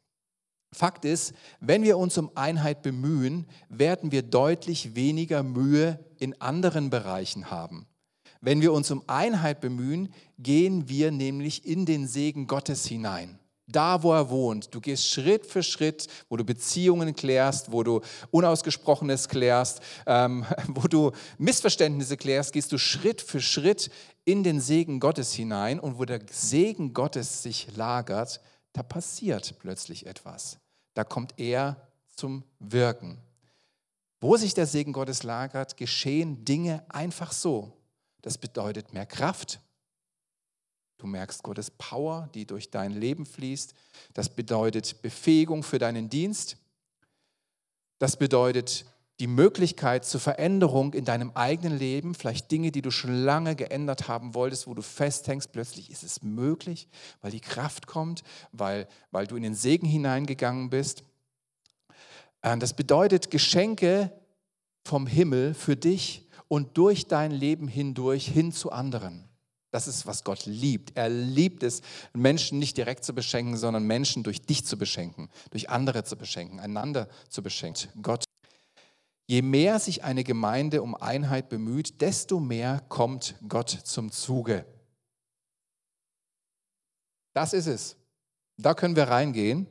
Fakt 0.73 1.05
ist, 1.05 1.35
wenn 1.61 1.85
wir 1.85 1.99
uns 1.99 2.19
um 2.19 2.33
Einheit 2.35 2.83
bemühen, 2.83 3.47
werden 3.69 4.11
wir 4.11 4.23
deutlich 4.23 4.97
weniger 4.97 5.45
Mühe 5.45 6.05
in 6.19 6.39
anderen 6.41 6.91
Bereichen 6.91 7.53
haben. 7.53 7.87
Wenn 8.41 8.61
wir 8.61 8.73
uns 8.73 8.91
um 8.91 9.03
Einheit 9.07 9.61
bemühen, 9.61 10.13
gehen 10.39 10.89
wir 10.89 11.11
nämlich 11.11 11.67
in 11.67 11.87
den 11.87 12.07
Segen 12.07 12.47
Gottes 12.47 12.87
hinein. 12.87 13.39
Da, 13.71 14.03
wo 14.03 14.15
er 14.15 14.31
wohnt. 14.31 14.75
Du 14.75 14.81
gehst 14.81 15.09
Schritt 15.09 15.45
für 15.45 15.63
Schritt, 15.63 16.07
wo 16.31 16.39
du 16.39 16.45
Beziehungen 16.45 17.15
klärst, 17.15 17.71
wo 17.71 17.83
du 17.83 18.01
Unausgesprochenes 18.31 19.29
klärst, 19.29 19.81
ähm, 20.07 20.47
wo 20.69 20.89
du 20.89 21.13
Missverständnisse 21.37 22.17
klärst, 22.17 22.55
gehst 22.55 22.73
du 22.73 22.79
Schritt 22.79 23.21
für 23.21 23.41
Schritt 23.41 23.91
in 24.25 24.43
den 24.43 24.61
Segen 24.61 25.01
Gottes 25.01 25.35
hinein. 25.35 25.81
Und 25.81 25.99
wo 25.99 26.07
der 26.07 26.21
Segen 26.31 26.95
Gottes 26.95 27.43
sich 27.43 27.77
lagert, 27.77 28.41
da 28.73 28.83
passiert 28.83 29.59
plötzlich 29.59 30.07
etwas. 30.07 30.59
Da 30.95 31.05
kommt 31.05 31.35
er 31.37 31.89
zum 32.17 32.45
Wirken. 32.59 33.19
Wo 34.21 34.37
sich 34.37 34.55
der 34.55 34.67
Segen 34.67 34.93
Gottes 34.93 35.23
lagert, 35.25 35.77
geschehen 35.77 36.45
Dinge 36.45 36.85
einfach 36.89 37.33
so. 37.33 37.78
Das 38.23 38.39
bedeutet 38.39 38.93
mehr 38.93 39.07
Kraft. 39.07 39.61
Du 40.99 41.07
merkst 41.07 41.43
Gottes 41.43 41.71
Power, 41.71 42.29
die 42.35 42.45
durch 42.45 42.71
dein 42.71 42.93
Leben 42.93 43.25
fließt. 43.25 43.75
Das 44.15 44.29
bedeutet 44.29 45.01
Befähigung 45.01 45.63
für 45.63 45.79
deinen 45.79 46.11
Dienst. 46.11 46.57
Das 47.99 48.17
bedeutet 48.17 48.85
die 49.21 49.27
Möglichkeit 49.27 50.05
zur 50.05 50.21
Veränderung 50.21 50.95
in 50.95 51.05
deinem 51.05 51.33
eigenen 51.35 51.77
Leben, 51.77 52.15
vielleicht 52.15 52.51
Dinge, 52.53 52.71
die 52.71 52.83
du 52.83 52.93
schon 52.93 53.13
lange 53.13 53.57
geändert 53.57 54.07
haben 54.07 54.35
wolltest, 54.35 54.69
wo 54.69 54.75
du 54.75 54.83
festhängst, 54.83 55.51
plötzlich 55.51 55.91
ist 55.91 56.05
es 56.05 56.23
möglich, 56.23 56.89
weil 57.21 57.33
die 57.33 57.41
Kraft 57.41 57.89
kommt, 57.89 58.23
weil, 58.53 58.87
weil 59.11 59.27
du 59.27 59.35
in 59.35 59.43
den 59.43 59.57
Segen 59.57 59.87
hineingegangen 59.87 60.71
bist. 60.71 61.03
Äh, 62.43 62.57
das 62.59 62.75
bedeutet 62.75 63.31
Geschenke 63.31 64.13
vom 64.85 65.09
Himmel 65.09 65.53
für 65.55 65.77
dich 65.77 66.28
und 66.49 66.77
durch 66.77 67.07
dein 67.07 67.31
Leben 67.31 67.69
hindurch 67.69 68.27
hin 68.27 68.53
zu 68.53 68.73
anderen. 68.73 69.29
Das 69.71 69.87
ist, 69.87 70.07
was 70.07 70.25
Gott 70.25 70.47
liebt. 70.47 70.97
Er 70.97 71.11
liebt 71.11 71.63
es, 71.63 71.83
Menschen 72.15 72.59
nicht 72.59 72.77
direkt 72.77 73.05
zu 73.05 73.15
beschenken, 73.15 73.57
sondern 73.57 73.85
Menschen 73.85 74.23
durch 74.23 74.41
dich 74.41 74.65
zu 74.65 74.79
beschenken, 74.79 75.29
durch 75.51 75.69
andere 75.69 76.05
zu 76.05 76.17
beschenken, 76.17 76.59
einander 76.59 77.09
zu 77.29 77.43
beschenken. 77.43 77.91
Gott. 78.03 78.25
Je 79.27 79.43
mehr 79.43 79.79
sich 79.79 80.05
eine 80.05 80.25
Gemeinde 80.25 80.83
um 80.83 80.95
Einheit 80.95 81.51
bemüht, 81.51 82.01
desto 82.01 82.41
mehr 82.41 82.81
kommt 82.89 83.35
Gott 83.47 83.69
zum 83.69 84.11
Zuge. 84.11 84.65
Das 87.35 87.53
ist 87.53 87.67
es. 87.67 87.95
Da 88.57 88.73
können 88.73 88.97
wir 88.97 89.05
reingehen. 89.05 89.67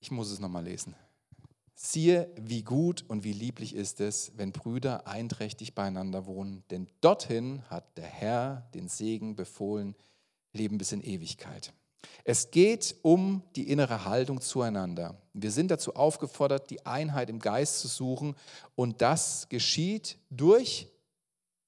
Ich 0.00 0.10
muss 0.10 0.30
es 0.30 0.40
nochmal 0.40 0.64
lesen. 0.64 0.94
Siehe, 1.80 2.28
wie 2.34 2.64
gut 2.64 3.04
und 3.06 3.22
wie 3.22 3.32
lieblich 3.32 3.72
ist 3.72 4.00
es, 4.00 4.32
wenn 4.34 4.50
Brüder 4.50 5.06
einträchtig 5.06 5.76
beieinander 5.76 6.26
wohnen, 6.26 6.64
denn 6.72 6.88
dorthin 7.00 7.62
hat 7.70 7.96
der 7.96 8.08
Herr 8.08 8.68
den 8.74 8.88
Segen 8.88 9.36
befohlen, 9.36 9.94
Leben 10.52 10.76
bis 10.76 10.90
in 10.90 11.00
Ewigkeit. 11.00 11.72
Es 12.24 12.50
geht 12.50 12.96
um 13.02 13.44
die 13.54 13.70
innere 13.70 14.04
Haltung 14.04 14.40
zueinander. 14.40 15.22
Wir 15.34 15.52
sind 15.52 15.70
dazu 15.70 15.94
aufgefordert, 15.94 16.68
die 16.68 16.84
Einheit 16.84 17.30
im 17.30 17.38
Geist 17.38 17.78
zu 17.78 17.86
suchen 17.86 18.34
und 18.74 19.00
das 19.00 19.48
geschieht 19.48 20.18
durch 20.30 20.88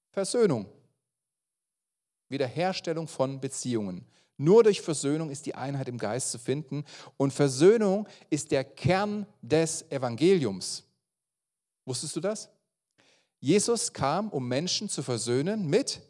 Versöhnung, 0.09 0.65
Wiederherstellung 2.27 3.07
von 3.07 3.39
Beziehungen. 3.39 4.05
Nur 4.41 4.63
durch 4.63 4.81
Versöhnung 4.81 5.29
ist 5.29 5.45
die 5.45 5.53
Einheit 5.53 5.87
im 5.87 5.99
Geist 5.99 6.31
zu 6.31 6.39
finden. 6.39 6.83
Und 7.15 7.31
Versöhnung 7.31 8.07
ist 8.31 8.49
der 8.49 8.63
Kern 8.63 9.27
des 9.43 9.83
Evangeliums. 9.91 10.83
Wusstest 11.85 12.15
du 12.15 12.21
das? 12.21 12.49
Jesus 13.39 13.93
kam, 13.93 14.29
um 14.29 14.47
Menschen 14.47 14.89
zu 14.89 15.03
versöhnen 15.03 15.67
mit 15.67 16.01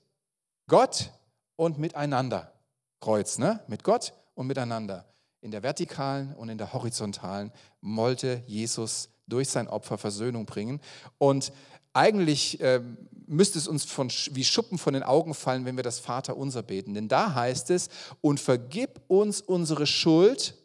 Gott 0.70 1.12
und 1.58 1.78
miteinander. 1.78 2.54
Kreuz, 3.02 3.38
ne? 3.38 3.60
Mit 3.68 3.84
Gott 3.84 4.14
und 4.34 4.48
miteinander. 4.48 5.14
In 5.42 5.52
der 5.52 5.62
vertikalen 5.62 6.34
und 6.36 6.48
in 6.48 6.58
der 6.58 6.72
horizontalen 6.72 7.52
wollte 7.82 8.44
Jesus 8.48 9.10
durch 9.28 9.50
sein 9.50 9.68
Opfer 9.68 9.98
Versöhnung 9.98 10.46
bringen. 10.46 10.80
Und 11.18 11.52
eigentlich 11.94 12.60
äh, 12.62 12.82
müsste 13.28 13.58
es 13.58 13.68
uns 13.68 13.86
von, 13.86 14.10
wie 14.32 14.44
Schuppen 14.44 14.78
von 14.78 14.94
den 14.94 15.04
Augen 15.04 15.34
fallen, 15.34 15.66
wenn 15.66 15.78
wir 15.78 15.84
das 15.84 16.00
Vater 16.00 16.36
unser 16.38 16.64
beten. 16.64 16.94
Denn 16.94 17.08
da 17.08 17.34
heißt 17.34 17.70
es, 17.70 17.90
und 18.20 18.40
vergib 18.40 19.02
uns 19.08 19.42
unsere 19.42 19.88
Schuld, 19.88 20.56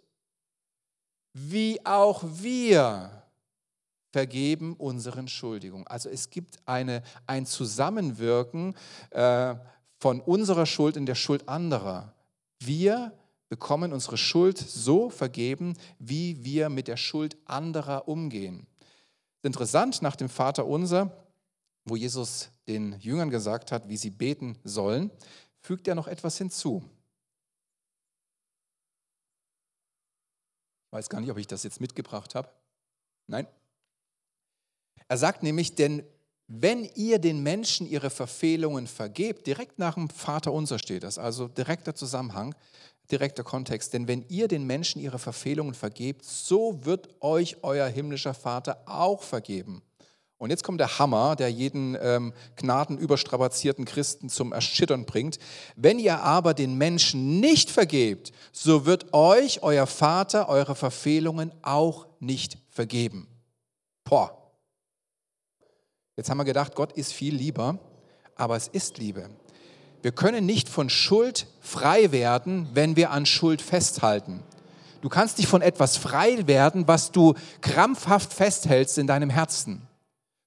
wie 1.32 1.84
auch 1.84 2.24
wir 2.24 3.10
vergeben 4.12 4.74
unseren 4.74 5.28
Schuldigungen. 5.28 5.86
Also 5.86 6.08
es 6.08 6.30
gibt 6.30 6.56
eine, 6.64 7.02
ein 7.26 7.46
Zusammenwirken 7.46 8.74
äh, 9.10 9.54
von 9.98 10.20
unserer 10.20 10.66
Schuld 10.66 10.96
in 10.96 11.06
der 11.06 11.14
Schuld 11.14 11.48
anderer. 11.48 12.14
Wir 12.58 13.12
bekommen 13.48 13.92
unsere 13.92 14.16
Schuld 14.16 14.58
so 14.58 15.10
vergeben, 15.10 15.74
wie 15.98 16.42
wir 16.44 16.68
mit 16.68 16.88
der 16.88 16.96
Schuld 16.96 17.36
anderer 17.44 18.08
umgehen. 18.08 18.66
Interessant, 19.46 20.02
nach 20.02 20.16
dem 20.16 20.28
Vater 20.28 20.66
unser, 20.66 21.10
wo 21.84 21.94
Jesus 21.94 22.50
den 22.66 22.98
Jüngern 22.98 23.30
gesagt 23.30 23.70
hat, 23.70 23.88
wie 23.88 23.96
sie 23.96 24.10
beten 24.10 24.58
sollen, 24.64 25.10
fügt 25.60 25.86
er 25.86 25.94
noch 25.94 26.08
etwas 26.08 26.36
hinzu. 26.36 26.82
Ich 30.86 30.92
weiß 30.92 31.08
gar 31.08 31.20
nicht, 31.20 31.30
ob 31.30 31.38
ich 31.38 31.46
das 31.46 31.62
jetzt 31.62 31.80
mitgebracht 31.80 32.34
habe. 32.34 32.48
Nein. 33.28 33.46
Er 35.06 35.16
sagt 35.16 35.44
nämlich, 35.44 35.76
denn 35.76 36.04
wenn 36.48 36.84
ihr 36.96 37.20
den 37.20 37.42
Menschen 37.42 37.86
ihre 37.86 38.10
Verfehlungen 38.10 38.88
vergebt, 38.88 39.46
direkt 39.46 39.78
nach 39.78 39.94
dem 39.94 40.10
Vater 40.10 40.52
unser 40.52 40.80
steht 40.80 41.04
das, 41.04 41.18
also 41.18 41.46
direkter 41.46 41.94
Zusammenhang, 41.94 42.54
direkter 43.10 43.44
Kontext, 43.44 43.92
denn 43.92 44.08
wenn 44.08 44.24
ihr 44.28 44.48
den 44.48 44.64
Menschen 44.66 45.00
ihre 45.00 45.18
Verfehlungen 45.18 45.74
vergebt, 45.74 46.24
so 46.24 46.84
wird 46.84 47.08
euch 47.20 47.58
euer 47.62 47.86
himmlischer 47.88 48.34
Vater 48.34 48.82
auch 48.86 49.22
vergeben. 49.22 49.82
Und 50.38 50.50
jetzt 50.50 50.64
kommt 50.64 50.80
der 50.80 50.98
Hammer, 50.98 51.34
der 51.34 51.50
jeden 51.50 51.96
ähm, 52.00 52.34
gnadenüberstrapazierten 52.56 53.86
Christen 53.86 54.28
zum 54.28 54.52
Erschüttern 54.52 55.06
bringt. 55.06 55.38
Wenn 55.76 55.98
ihr 55.98 56.20
aber 56.20 56.52
den 56.52 56.76
Menschen 56.76 57.40
nicht 57.40 57.70
vergebt, 57.70 58.32
so 58.52 58.84
wird 58.84 59.14
euch 59.14 59.62
euer 59.62 59.86
Vater 59.86 60.48
eure 60.50 60.74
Verfehlungen 60.74 61.52
auch 61.62 62.06
nicht 62.20 62.58
vergeben. 62.68 63.28
Boah. 64.04 64.52
Jetzt 66.16 66.28
haben 66.28 66.38
wir 66.38 66.44
gedacht, 66.44 66.74
Gott 66.74 66.92
ist 66.92 67.12
viel 67.12 67.34
lieber, 67.34 67.78
aber 68.34 68.56
es 68.56 68.68
ist 68.68 68.98
Liebe. 68.98 69.30
Wir 70.06 70.12
können 70.12 70.46
nicht 70.46 70.68
von 70.68 70.88
Schuld 70.88 71.48
frei 71.60 72.12
werden, 72.12 72.68
wenn 72.74 72.94
wir 72.94 73.10
an 73.10 73.26
Schuld 73.26 73.60
festhalten. 73.60 74.40
Du 75.00 75.08
kannst 75.08 75.36
nicht 75.36 75.48
von 75.48 75.62
etwas 75.62 75.96
frei 75.96 76.46
werden, 76.46 76.86
was 76.86 77.10
du 77.10 77.34
krampfhaft 77.60 78.32
festhältst 78.32 78.98
in 78.98 79.08
deinem 79.08 79.30
Herzen. 79.30 79.82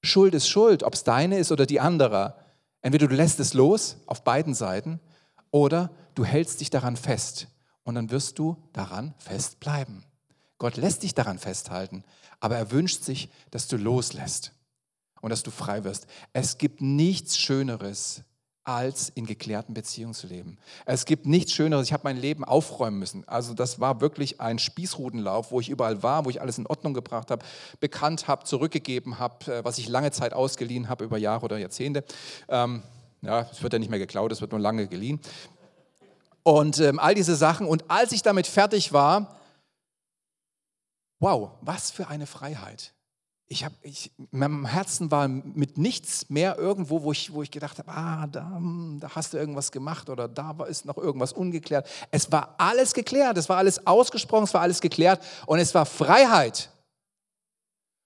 Schuld 0.01 0.33
ist 0.33 0.47
Schuld, 0.47 0.83
ob 0.83 0.93
es 0.93 1.03
deine 1.03 1.37
ist 1.39 1.51
oder 1.51 1.65
die 1.65 1.81
anderer. 1.81 2.37
Entweder 2.81 3.09
du 3.09 3.15
lässt 3.15 3.41
es 3.41 3.53
los 3.53 3.97
auf 4.05 4.23
beiden 4.23 4.53
Seiten 4.53 5.01
oder 5.51 5.91
du 6.15 6.23
hältst 6.23 6.61
dich 6.61 6.69
daran 6.69 6.95
fest 6.95 7.49
und 7.83 7.95
dann 7.95 8.11
wirst 8.11 8.39
du 8.39 8.55
daran 8.71 9.13
festbleiben. 9.17 10.05
Gott 10.57 10.77
lässt 10.77 11.03
dich 11.03 11.15
daran 11.15 11.37
festhalten, 11.37 12.05
aber 12.39 12.55
er 12.55 12.71
wünscht 12.71 13.03
sich, 13.03 13.27
dass 13.51 13.67
du 13.67 13.75
loslässt 13.75 14.53
und 15.19 15.31
dass 15.31 15.43
du 15.43 15.51
frei 15.51 15.83
wirst. 15.83 16.07
Es 16.31 16.57
gibt 16.59 16.79
nichts 16.79 17.37
Schöneres, 17.37 18.23
als 18.69 19.09
in 19.09 19.25
geklärten 19.25 19.73
Beziehungen 19.73 20.13
zu 20.13 20.27
leben. 20.27 20.59
Es 20.85 21.05
gibt 21.05 21.25
nichts 21.25 21.53
Schöneres. 21.53 21.87
Ich 21.87 21.91
habe 21.91 22.03
mein 22.03 22.17
Leben 22.17 22.43
aufräumen 22.43 22.99
müssen. 22.99 23.27
Also 23.27 23.55
das 23.55 23.79
war 23.79 23.99
wirklich 23.99 24.39
ein 24.39 24.59
Spießrutenlauf, 24.59 25.51
wo 25.51 25.59
ich 25.59 25.69
überall 25.69 26.03
war, 26.03 26.23
wo 26.25 26.29
ich 26.29 26.39
alles 26.39 26.59
in 26.59 26.67
Ordnung 26.67 26.93
gebracht 26.93 27.31
habe, 27.31 27.43
bekannt 27.79 28.27
habe, 28.27 28.43
zurückgegeben 28.43 29.17
habe, 29.17 29.51
äh, 29.51 29.65
was 29.65 29.79
ich 29.79 29.89
lange 29.89 30.11
Zeit 30.11 30.33
ausgeliehen 30.33 30.87
habe 30.87 31.03
über 31.03 31.17
Jahre 31.17 31.45
oder 31.45 31.57
Jahrzehnte. 31.57 32.03
Ähm, 32.47 32.83
ja, 33.23 33.47
es 33.51 33.63
wird 33.63 33.73
ja 33.73 33.79
nicht 33.79 33.89
mehr 33.89 33.97
geklaut, 33.97 34.31
es 34.31 34.39
wird 34.39 34.51
nur 34.51 34.61
lange 34.61 34.87
geliehen. 34.87 35.19
Und 36.43 36.79
ähm, 36.79 36.99
all 36.99 37.15
diese 37.15 37.35
Sachen. 37.35 37.65
Und 37.65 37.89
als 37.89 38.11
ich 38.11 38.21
damit 38.21 38.45
fertig 38.45 38.93
war, 38.93 39.39
wow, 41.19 41.49
was 41.61 41.89
für 41.89 42.07
eine 42.07 42.27
Freiheit 42.27 42.93
ich 43.51 43.65
habe, 43.65 43.73
ich, 43.81 44.11
meinem 44.29 44.65
Herzen 44.65 45.09
war 45.09 45.27
mit 45.27 45.79
nichts 45.79 46.29
mehr 46.29 46.59
irgendwo, 46.59 47.01
wo 47.01 47.11
ich, 47.11 47.33
wo 47.33 47.41
ich 47.41 47.49
gedacht 47.49 47.79
habe, 47.79 47.91
ah, 47.91 48.27
da, 48.27 48.45
hm, 48.55 48.99
da 49.01 49.09
hast 49.15 49.33
du 49.33 49.37
irgendwas 49.37 49.71
gemacht 49.71 50.09
oder 50.09 50.27
da 50.27 50.55
ist 50.65 50.85
noch 50.85 50.97
irgendwas 50.97 51.33
ungeklärt. 51.33 51.89
Es 52.11 52.31
war 52.31 52.53
alles 52.59 52.93
geklärt, 52.93 53.37
es 53.39 53.49
war 53.49 53.57
alles 53.57 53.87
ausgesprochen, 53.87 54.43
es 54.43 54.53
war 54.53 54.61
alles 54.61 54.81
geklärt 54.81 55.25
und 55.47 55.57
es 55.57 55.73
war 55.73 55.87
Freiheit. 55.87 56.69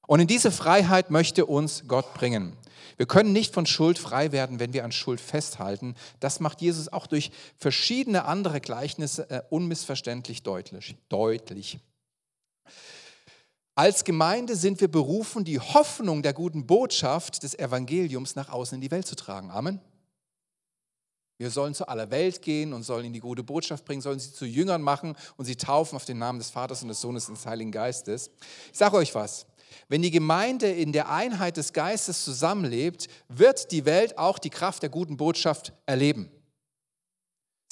Und 0.08 0.22
in 0.22 0.28
diese 0.28 0.50
Freiheit 0.50 1.12
möchte 1.12 1.46
uns 1.46 1.84
Gott 1.88 2.14
bringen. 2.14 2.56
Wir 2.96 3.06
können 3.06 3.34
nicht 3.34 3.54
von 3.54 3.66
Schuld 3.66 4.00
frei 4.00 4.32
werden, 4.32 4.60
wenn 4.60 4.72
wir 4.72 4.86
an 4.86 4.94
Schuld 4.94 5.20
festhalten. 5.20 5.96
Das 6.22 6.40
macht 6.40 6.62
Jesus 6.62 6.88
auch 6.88 7.06
durch 7.06 7.32
verschiedene 7.58 8.24
andere 8.26 8.62
Gleichnisse 8.62 9.30
äh, 9.30 9.42
unmissverständlich 9.50 10.44
deutlich. 10.44 10.96
deutlich. 11.10 11.80
Als 13.76 14.04
Gemeinde 14.04 14.56
sind 14.56 14.82
wir 14.82 14.88
berufen, 14.88 15.44
die 15.44 15.60
Hoffnung 15.60 16.22
der 16.22 16.34
guten 16.34 16.68
Botschaft 16.68 17.42
des 17.42 17.58
Evangeliums 17.58 18.36
nach 18.36 18.50
außen 18.50 18.76
in 18.76 18.82
die 18.82 18.92
Welt 18.92 19.08
zu 19.08 19.16
tragen. 19.16 19.50
Amen. 19.50 19.82
Wir 21.40 21.50
sollen 21.50 21.74
zu 21.74 21.88
aller 21.88 22.12
Welt 22.12 22.44
gehen 22.44 22.72
und 22.72 22.84
sollen 22.84 23.06
ihnen 23.06 23.16
die 23.16 23.20
gute 23.20 23.44
Botschaft 23.44 23.84
bringen, 23.86 24.02
sollen 24.02 24.20
sie 24.20 24.32
zu 24.32 24.46
Jüngern 24.46 24.84
machen 24.84 25.16
und 25.38 25.46
sie 25.46 25.56
taufen 25.56 25.96
auf 25.96 26.06
den 26.06 26.20
Namen 26.20 26.38
des 26.38 26.52
Vaters 26.52 26.84
und 26.84 26.90
des 26.90 27.02
Sohnes 27.02 27.28
und 27.28 27.36
des 27.36 27.48
Heiligen 27.48 27.72
Geistes. 27.72 28.30
Ich 28.72 28.78
sage 28.78 28.96
euch 28.96 29.16
was, 29.16 29.48
wenn 29.90 30.04
die 30.04 30.12
Gemeinde 30.12 30.70
in 30.72 30.92
der 30.92 31.10
Einheit 31.10 31.58
des 31.58 31.74
Geistes 31.74 32.24
zusammenlebt, 32.24 33.08
wird 33.28 33.72
die 33.72 33.86
Welt 33.86 34.20
auch 34.20 34.38
die 34.38 34.52
Kraft 34.52 34.84
der 34.84 34.90
guten 34.90 35.18
Botschaft 35.18 35.74
erleben. 35.88 36.30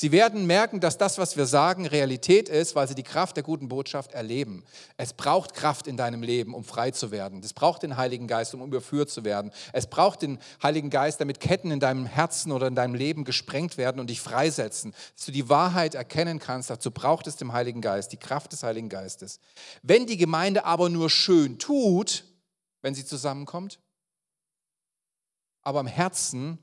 Sie 0.01 0.11
werden 0.11 0.47
merken, 0.47 0.79
dass 0.79 0.97
das, 0.97 1.19
was 1.19 1.37
wir 1.37 1.45
sagen, 1.45 1.85
Realität 1.85 2.49
ist, 2.49 2.73
weil 2.73 2.87
sie 2.87 2.95
die 2.95 3.03
Kraft 3.03 3.35
der 3.35 3.43
guten 3.43 3.67
Botschaft 3.67 4.13
erleben. 4.13 4.63
Es 4.97 5.13
braucht 5.13 5.53
Kraft 5.53 5.85
in 5.85 5.95
deinem 5.95 6.23
Leben, 6.23 6.55
um 6.55 6.63
frei 6.63 6.89
zu 6.89 7.11
werden. 7.11 7.39
Es 7.43 7.53
braucht 7.53 7.83
den 7.83 7.97
Heiligen 7.97 8.25
Geist, 8.25 8.55
um 8.55 8.63
überführt 8.63 9.11
zu 9.11 9.25
werden. 9.25 9.51
Es 9.73 9.85
braucht 9.85 10.23
den 10.23 10.39
Heiligen 10.63 10.89
Geist, 10.89 11.21
damit 11.21 11.39
Ketten 11.39 11.69
in 11.69 11.79
deinem 11.79 12.07
Herzen 12.07 12.51
oder 12.51 12.65
in 12.65 12.73
deinem 12.73 12.95
Leben 12.95 13.25
gesprengt 13.25 13.77
werden 13.77 13.99
und 14.01 14.09
dich 14.09 14.21
freisetzen, 14.21 14.95
dass 15.15 15.27
du 15.27 15.31
die 15.31 15.49
Wahrheit 15.49 15.93
erkennen 15.93 16.39
kannst. 16.39 16.71
Dazu 16.71 16.89
braucht 16.89 17.27
es 17.27 17.35
den 17.35 17.53
Heiligen 17.53 17.81
Geist, 17.81 18.11
die 18.11 18.17
Kraft 18.17 18.53
des 18.53 18.63
Heiligen 18.63 18.89
Geistes. 18.89 19.39
Wenn 19.83 20.07
die 20.07 20.17
Gemeinde 20.17 20.65
aber 20.65 20.89
nur 20.89 21.11
schön 21.11 21.59
tut, 21.59 22.23
wenn 22.81 22.95
sie 22.95 23.05
zusammenkommt, 23.05 23.77
aber 25.61 25.79
im 25.79 25.85
Herzen 25.85 26.57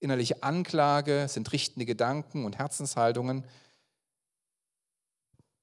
innerliche 0.00 0.42
Anklage, 0.42 1.26
sind 1.28 1.52
richtende 1.52 1.86
Gedanken 1.86 2.44
und 2.44 2.58
Herzenshaltungen. 2.58 3.44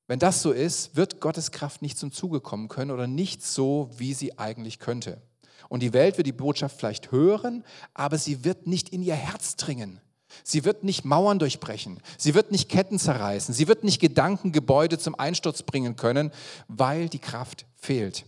Wenn 0.07 0.19
das 0.19 0.41
so 0.41 0.51
ist, 0.51 0.95
wird 0.95 1.19
Gottes 1.19 1.51
Kraft 1.51 1.81
nicht 1.81 1.97
zum 1.97 2.11
Zuge 2.11 2.39
kommen 2.39 2.67
können 2.67 2.91
oder 2.91 3.07
nicht 3.07 3.43
so, 3.43 3.89
wie 3.97 4.13
sie 4.13 4.37
eigentlich 4.37 4.79
könnte. 4.79 5.21
Und 5.67 5.81
die 5.81 5.93
Welt 5.93 6.17
wird 6.17 6.27
die 6.27 6.31
Botschaft 6.31 6.77
vielleicht 6.77 7.11
hören, 7.11 7.63
aber 7.93 8.17
sie 8.17 8.43
wird 8.43 8.67
nicht 8.67 8.89
in 8.89 9.01
ihr 9.01 9.15
Herz 9.15 9.55
dringen. 9.55 9.99
Sie 10.43 10.65
wird 10.65 10.83
nicht 10.83 11.05
Mauern 11.05 11.39
durchbrechen. 11.39 11.99
Sie 12.17 12.35
wird 12.35 12.51
nicht 12.51 12.69
Ketten 12.69 12.99
zerreißen. 12.99 13.53
Sie 13.53 13.67
wird 13.67 13.83
nicht 13.83 13.99
Gedankengebäude 13.99 14.99
zum 14.99 15.15
Einsturz 15.15 15.63
bringen 15.63 15.95
können, 15.95 16.31
weil 16.67 17.09
die 17.09 17.19
Kraft 17.19 17.65
fehlt. 17.75 18.25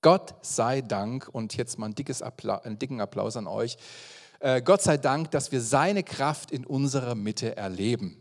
Gott 0.00 0.34
sei 0.42 0.80
Dank, 0.80 1.28
und 1.30 1.56
jetzt 1.56 1.78
mal 1.78 1.86
ein 1.86 1.94
dickes 1.94 2.22
Applaus, 2.22 2.64
einen 2.64 2.78
dicken 2.78 3.00
Applaus 3.00 3.36
an 3.36 3.46
euch, 3.46 3.76
äh, 4.40 4.62
Gott 4.62 4.82
sei 4.82 4.96
Dank, 4.96 5.30
dass 5.30 5.52
wir 5.52 5.60
seine 5.60 6.02
Kraft 6.02 6.50
in 6.50 6.64
unserer 6.64 7.14
Mitte 7.14 7.56
erleben. 7.56 8.16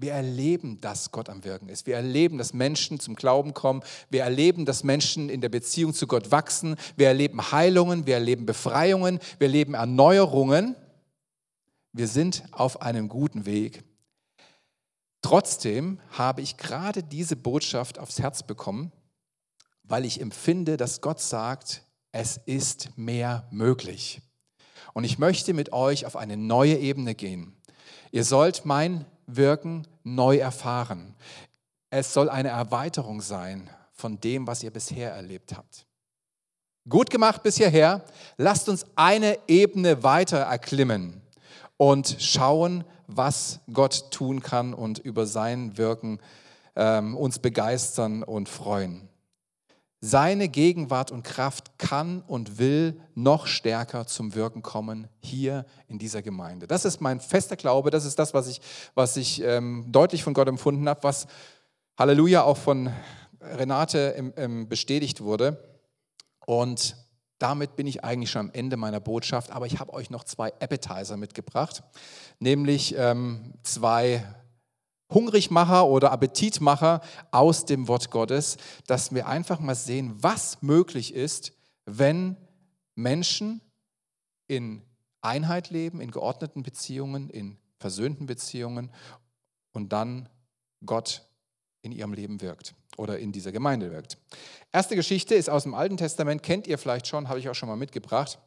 Wir 0.00 0.12
erleben, 0.12 0.80
dass 0.80 1.10
Gott 1.10 1.28
am 1.28 1.44
Wirken 1.44 1.68
ist. 1.68 1.86
Wir 1.86 1.96
erleben, 1.96 2.38
dass 2.38 2.54
Menschen 2.54 2.98
zum 3.00 3.16
Glauben 3.16 3.52
kommen. 3.52 3.82
Wir 4.08 4.22
erleben, 4.22 4.64
dass 4.64 4.82
Menschen 4.82 5.28
in 5.28 5.42
der 5.42 5.50
Beziehung 5.50 5.92
zu 5.92 6.06
Gott 6.06 6.30
wachsen. 6.30 6.76
Wir 6.96 7.08
erleben 7.08 7.52
Heilungen, 7.52 8.06
wir 8.06 8.14
erleben 8.14 8.46
Befreiungen, 8.46 9.18
wir 9.38 9.48
erleben 9.48 9.74
Erneuerungen. 9.74 10.74
Wir 11.92 12.08
sind 12.08 12.44
auf 12.52 12.80
einem 12.80 13.08
guten 13.10 13.44
Weg. 13.44 13.84
Trotzdem 15.20 16.00
habe 16.12 16.40
ich 16.40 16.56
gerade 16.56 17.02
diese 17.02 17.36
Botschaft 17.36 17.98
aufs 17.98 18.20
Herz 18.20 18.42
bekommen, 18.42 18.92
weil 19.82 20.06
ich 20.06 20.18
empfinde, 20.20 20.78
dass 20.78 21.02
Gott 21.02 21.20
sagt, 21.20 21.82
es 22.10 22.38
ist 22.46 22.96
mehr 22.96 23.46
möglich. 23.50 24.22
Und 24.92 25.04
ich 25.04 25.18
möchte 25.18 25.54
mit 25.54 25.72
euch 25.72 26.06
auf 26.06 26.16
eine 26.16 26.36
neue 26.36 26.76
Ebene 26.76 27.14
gehen. 27.14 27.56
Ihr 28.10 28.24
sollt 28.24 28.64
mein 28.64 29.04
Wirken 29.26 29.86
neu 30.02 30.38
erfahren. 30.38 31.14
Es 31.90 32.12
soll 32.12 32.28
eine 32.28 32.48
Erweiterung 32.48 33.20
sein 33.20 33.70
von 33.92 34.20
dem, 34.20 34.46
was 34.46 34.62
ihr 34.62 34.70
bisher 34.70 35.12
erlebt 35.12 35.56
habt. 35.56 35.86
Gut 36.88 37.10
gemacht 37.10 37.42
bis 37.42 37.56
hierher. 37.56 38.04
Lasst 38.36 38.68
uns 38.68 38.86
eine 38.96 39.38
Ebene 39.46 40.02
weiter 40.02 40.38
erklimmen 40.38 41.20
und 41.76 42.16
schauen, 42.18 42.84
was 43.06 43.60
Gott 43.72 44.10
tun 44.10 44.40
kann 44.40 44.72
und 44.72 44.98
über 44.98 45.26
sein 45.26 45.76
Wirken 45.76 46.20
ähm, 46.76 47.16
uns 47.16 47.38
begeistern 47.38 48.22
und 48.22 48.48
freuen. 48.48 49.09
Seine 50.02 50.48
Gegenwart 50.48 51.10
und 51.10 51.24
Kraft 51.24 51.78
kann 51.78 52.22
und 52.22 52.58
will 52.58 52.98
noch 53.14 53.46
stärker 53.46 54.06
zum 54.06 54.34
Wirken 54.34 54.62
kommen 54.62 55.08
hier 55.20 55.66
in 55.88 55.98
dieser 55.98 56.22
Gemeinde. 56.22 56.66
Das 56.66 56.86
ist 56.86 57.02
mein 57.02 57.20
fester 57.20 57.56
Glaube, 57.56 57.90
das 57.90 58.06
ist 58.06 58.18
das, 58.18 58.32
was 58.32 58.48
ich, 58.48 58.62
was 58.94 59.18
ich 59.18 59.42
ähm, 59.42 59.84
deutlich 59.88 60.24
von 60.24 60.32
Gott 60.32 60.48
empfunden 60.48 60.88
habe, 60.88 61.02
was 61.02 61.26
Halleluja 61.98 62.42
auch 62.44 62.56
von 62.56 62.90
Renate 63.42 64.14
im, 64.16 64.32
im 64.36 64.68
bestätigt 64.70 65.20
wurde. 65.20 65.62
Und 66.46 66.96
damit 67.38 67.76
bin 67.76 67.86
ich 67.86 68.02
eigentlich 68.02 68.30
schon 68.30 68.48
am 68.48 68.50
Ende 68.52 68.78
meiner 68.78 69.00
Botschaft, 69.00 69.50
aber 69.50 69.66
ich 69.66 69.80
habe 69.80 69.92
euch 69.92 70.08
noch 70.08 70.24
zwei 70.24 70.48
Appetizer 70.60 71.18
mitgebracht, 71.18 71.82
nämlich 72.38 72.94
ähm, 72.96 73.54
zwei 73.62 74.24
Hungrigmacher 75.10 75.86
oder 75.86 76.12
Appetitmacher 76.12 77.00
aus 77.30 77.64
dem 77.64 77.88
Wort 77.88 78.10
Gottes, 78.10 78.56
dass 78.86 79.14
wir 79.14 79.26
einfach 79.26 79.60
mal 79.60 79.74
sehen, 79.74 80.14
was 80.16 80.62
möglich 80.62 81.14
ist, 81.14 81.52
wenn 81.84 82.36
Menschen 82.94 83.60
in 84.46 84.82
Einheit 85.20 85.70
leben, 85.70 86.00
in 86.00 86.10
geordneten 86.10 86.62
Beziehungen, 86.62 87.30
in 87.30 87.56
versöhnten 87.78 88.26
Beziehungen 88.26 88.90
und 89.72 89.92
dann 89.92 90.28
Gott 90.84 91.22
in 91.82 91.92
ihrem 91.92 92.12
Leben 92.12 92.40
wirkt 92.40 92.74
oder 92.96 93.18
in 93.18 93.32
dieser 93.32 93.52
Gemeinde 93.52 93.90
wirkt. 93.90 94.18
Erste 94.72 94.96
Geschichte 94.96 95.34
ist 95.34 95.48
aus 95.48 95.62
dem 95.62 95.74
Alten 95.74 95.96
Testament, 95.96 96.42
kennt 96.42 96.66
ihr 96.66 96.78
vielleicht 96.78 97.06
schon, 97.06 97.28
habe 97.28 97.38
ich 97.38 97.48
auch 97.48 97.54
schon 97.54 97.68
mal 97.68 97.76
mitgebracht. 97.76 98.38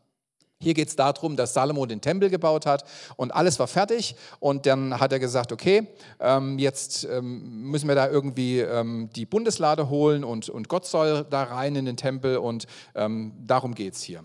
Hier 0.64 0.74
geht 0.74 0.88
es 0.88 0.96
darum, 0.96 1.36
dass 1.36 1.54
Salomo 1.54 1.86
den 1.86 2.02
Tempel 2.02 2.30
gebaut 2.30 2.66
hat 2.66 2.86
und 3.18 3.32
alles 3.34 3.60
war 3.60 3.68
fertig. 3.68 4.16
Und 4.40 4.66
dann 4.66 5.00
hat 5.00 5.12
er 5.12 5.20
gesagt, 5.20 5.52
okay, 5.52 5.88
ähm, 6.20 6.58
jetzt 6.58 7.04
ähm, 7.04 7.70
müssen 7.70 7.88
wir 7.88 7.96
da 7.96 8.10
irgendwie 8.10 8.60
ähm, 8.60 9.10
die 9.16 9.26
Bundeslade 9.26 9.90
holen 9.90 10.24
und, 10.24 10.50
und 10.50 10.70
Gott 10.70 10.86
soll 10.86 11.26
da 11.30 11.44
rein 11.44 11.76
in 11.76 11.86
den 11.86 11.98
Tempel 11.98 12.38
und 12.38 12.66
ähm, 12.96 13.34
darum 13.46 13.76
geht 13.76 13.94
es 13.94 14.02
hier. 14.02 14.24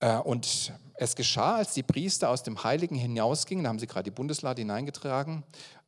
Äh, 0.00 0.16
und 0.18 0.72
es 0.94 1.16
geschah, 1.16 1.56
als 1.56 1.74
die 1.74 1.82
Priester 1.82 2.30
aus 2.30 2.42
dem 2.42 2.62
Heiligen 2.62 2.96
hinausgingen, 2.96 3.64
da 3.64 3.70
haben 3.70 3.78
sie 3.78 3.86
gerade 3.86 4.04
die 4.04 4.14
Bundeslade 4.14 4.62
hineingetragen, 4.62 5.44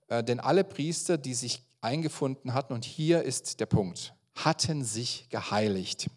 äh, 0.08 0.22
denn 0.22 0.40
alle 0.40 0.64
Priester, 0.64 1.16
die 1.16 1.34
sich 1.34 1.62
eingefunden 1.80 2.54
hatten, 2.54 2.72
und 2.72 2.84
hier 2.84 3.22
ist 3.22 3.60
der 3.60 3.66
Punkt, 3.66 4.14
hatten 4.34 4.84
sich 4.84 5.28
geheiligt. 5.30 6.08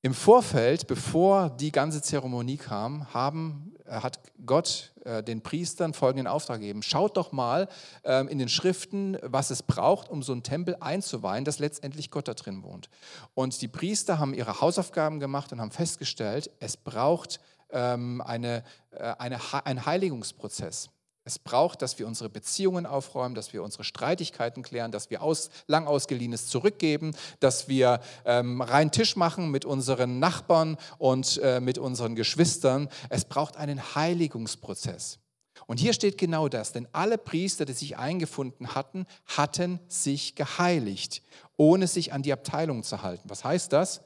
Im 0.00 0.14
Vorfeld, 0.14 0.86
bevor 0.86 1.50
die 1.50 1.72
ganze 1.72 2.00
Zeremonie 2.00 2.56
kam, 2.56 3.12
haben, 3.12 3.74
äh, 3.84 4.00
hat 4.00 4.20
Gott 4.46 4.92
äh, 5.04 5.24
den 5.24 5.40
Priestern 5.42 5.92
folgenden 5.92 6.28
Auftrag 6.28 6.60
gegeben. 6.60 6.84
Schaut 6.84 7.16
doch 7.16 7.32
mal 7.32 7.68
ähm, 8.04 8.28
in 8.28 8.38
den 8.38 8.48
Schriften, 8.48 9.18
was 9.22 9.50
es 9.50 9.64
braucht, 9.64 10.08
um 10.08 10.22
so 10.22 10.30
einen 10.30 10.44
Tempel 10.44 10.76
einzuweihen, 10.78 11.44
dass 11.44 11.58
letztendlich 11.58 12.12
Gott 12.12 12.28
da 12.28 12.34
drin 12.34 12.62
wohnt. 12.62 12.90
Und 13.34 13.60
die 13.60 13.66
Priester 13.66 14.20
haben 14.20 14.34
ihre 14.34 14.60
Hausaufgaben 14.60 15.18
gemacht 15.18 15.50
und 15.52 15.60
haben 15.60 15.72
festgestellt, 15.72 16.48
es 16.60 16.76
braucht 16.76 17.40
ähm, 17.70 18.20
eine, 18.20 18.62
äh, 18.92 19.14
eine, 19.18 19.40
einen 19.64 19.84
Heiligungsprozess. 19.84 20.90
Es 21.28 21.38
braucht, 21.38 21.82
dass 21.82 21.98
wir 21.98 22.06
unsere 22.06 22.30
Beziehungen 22.30 22.86
aufräumen, 22.86 23.34
dass 23.34 23.52
wir 23.52 23.62
unsere 23.62 23.84
Streitigkeiten 23.84 24.62
klären, 24.62 24.92
dass 24.92 25.10
wir 25.10 25.22
aus, 25.22 25.50
lang 25.66 25.86
ausgeliehenes 25.86 26.46
zurückgeben, 26.46 27.14
dass 27.38 27.68
wir 27.68 28.00
ähm, 28.24 28.62
reinen 28.62 28.92
Tisch 28.92 29.14
machen 29.14 29.50
mit 29.50 29.66
unseren 29.66 30.20
Nachbarn 30.20 30.78
und 30.96 31.36
äh, 31.42 31.60
mit 31.60 31.76
unseren 31.76 32.14
Geschwistern. 32.14 32.88
Es 33.10 33.26
braucht 33.26 33.58
einen 33.58 33.94
Heiligungsprozess. 33.94 35.18
Und 35.66 35.78
hier 35.78 35.92
steht 35.92 36.16
genau 36.16 36.48
das, 36.48 36.72
denn 36.72 36.88
alle 36.92 37.18
Priester, 37.18 37.66
die 37.66 37.74
sich 37.74 37.98
eingefunden 37.98 38.74
hatten, 38.74 39.04
hatten 39.26 39.80
sich 39.86 40.34
geheiligt, 40.34 41.20
ohne 41.58 41.88
sich 41.88 42.14
an 42.14 42.22
die 42.22 42.32
Abteilung 42.32 42.84
zu 42.84 43.02
halten. 43.02 43.28
Was 43.28 43.44
heißt 43.44 43.70
das? 43.74 44.00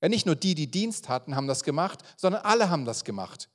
Ja, 0.00 0.08
nicht 0.08 0.26
nur 0.26 0.36
die, 0.36 0.54
die 0.54 0.70
Dienst 0.70 1.08
hatten, 1.08 1.34
haben 1.34 1.48
das 1.48 1.64
gemacht, 1.64 2.04
sondern 2.16 2.42
alle 2.42 2.70
haben 2.70 2.84
das 2.84 3.02
gemacht. 3.02 3.48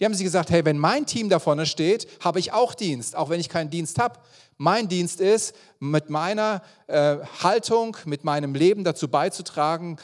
Die 0.00 0.06
haben 0.06 0.14
sich 0.14 0.24
gesagt, 0.24 0.50
hey, 0.50 0.64
wenn 0.64 0.78
mein 0.78 1.04
Team 1.04 1.28
da 1.28 1.38
vorne 1.38 1.66
steht, 1.66 2.08
habe 2.24 2.38
ich 2.38 2.54
auch 2.54 2.74
Dienst, 2.74 3.14
auch 3.14 3.28
wenn 3.28 3.38
ich 3.38 3.50
keinen 3.50 3.68
Dienst 3.68 3.98
habe. 3.98 4.18
Mein 4.56 4.88
Dienst 4.88 5.20
ist, 5.20 5.54
mit 5.78 6.08
meiner 6.08 6.62
äh, 6.86 7.18
Haltung, 7.42 7.98
mit 8.06 8.24
meinem 8.24 8.54
Leben 8.54 8.82
dazu 8.82 9.08
beizutragen, 9.08 9.98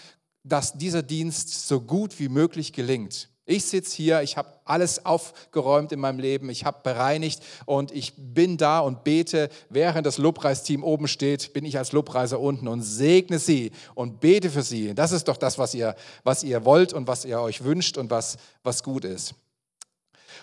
dass 0.44 0.74
dieser 0.74 1.02
Dienst 1.02 1.66
so 1.66 1.80
gut 1.80 2.18
wie 2.18 2.28
möglich 2.28 2.74
gelingt. 2.74 3.30
Ich 3.48 3.64
sitze 3.64 3.96
hier, 3.96 4.22
ich 4.22 4.37
habe 4.37 4.52
alles 4.64 5.06
aufgeräumt 5.06 5.92
in 5.92 6.00
meinem 6.00 6.18
Leben, 6.18 6.50
ich 6.50 6.64
habe 6.64 6.80
bereinigt 6.82 7.42
und 7.64 7.92
ich 7.92 8.12
bin 8.16 8.56
da 8.56 8.80
und 8.80 9.02
bete, 9.02 9.48
während 9.70 10.04
das 10.04 10.18
Lobpreisteam 10.18 10.82
oben 10.82 11.06
steht, 11.09 11.52
bin 11.52 11.64
ich 11.64 11.78
als 11.78 11.92
Lobpreiser 11.92 12.40
unten 12.40 12.68
und 12.68 12.82
segne 12.82 13.38
sie 13.38 13.70
und 13.94 14.20
bete 14.20 14.50
für 14.50 14.62
sie. 14.62 14.94
Das 14.94 15.12
ist 15.12 15.28
doch 15.28 15.37
das, 15.37 15.59
was 15.59 15.74
ihr, 15.74 15.94
was 16.22 16.42
ihr 16.42 16.64
wollt 16.64 16.92
und 16.92 17.06
was 17.06 17.24
ihr 17.24 17.40
euch 17.40 17.64
wünscht 17.64 17.96
und 17.96 18.11
was, 18.11 18.37
was 18.62 18.82
gut 18.82 19.04
ist. 19.04 19.35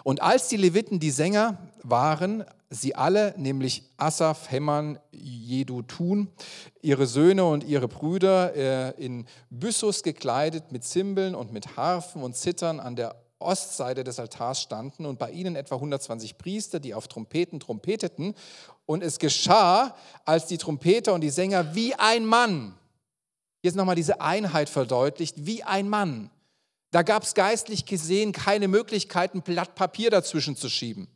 Und 0.04 0.22
als 0.22 0.48
die 0.48 0.58
Leviten 0.58 1.00
die 1.00 1.12
Sänger 1.12 1.58
waren, 1.84 2.44
sie 2.70 2.96
alle, 2.96 3.34
nämlich 3.38 3.84
Asaf, 3.98 4.52
Hemman, 4.52 5.00
Jedutun, 5.12 6.30
ihre 6.82 7.06
Söhne 7.06 7.46
und 7.46 7.64
ihre 7.64 7.88
Brüder 7.88 8.56
äh, 8.56 9.04
in 9.04 9.26
Byssus 9.50 10.04
gekleidet 10.04 10.72
mit 10.72 10.84
Zimbeln 10.84 11.36
und 11.36 11.54
mit 11.54 11.78
Harfen 11.78 12.24
und 12.24 12.36
Zittern 12.36 12.80
an 12.80 12.96
der 12.96 13.16
Ostseite 13.40 14.04
des 14.04 14.20
Altars 14.20 14.62
standen 14.62 15.06
und 15.06 15.20
bei 15.20 15.32
ihnen 15.32 15.56
etwa 15.56 15.76
120 15.76 16.38
Priester, 16.38 16.80
die 16.80 16.94
auf 16.94 17.08
Trompeten 17.08 17.60
trompeteten. 17.60 18.34
Und 18.86 19.04
es 19.04 19.20
geschah, 19.20 19.96
als 20.26 20.48
die 20.48 20.58
Trompeter 20.58 21.14
und 21.14 21.22
die 21.22 21.30
Sänger 21.30 21.76
wie 21.76 21.94
ein 21.96 22.26
Mann, 22.26 22.76
jetzt 23.62 23.76
nochmal 23.76 23.96
diese 23.96 24.22
Einheit 24.22 24.70
verdeutlicht, 24.70 25.46
wie 25.46 25.64
ein 25.64 25.90
Mann 25.90 26.30
da 26.94 27.02
gab 27.02 27.24
es 27.24 27.34
geistlich 27.34 27.86
gesehen 27.86 28.32
keine 28.34 28.68
Möglichkeit, 28.68 29.34
ein 29.34 29.42
Blatt 29.42 29.74
Papier 29.74 30.12
dazwischen 30.12 30.56
zu 30.56 30.70
schieben. 30.70 31.08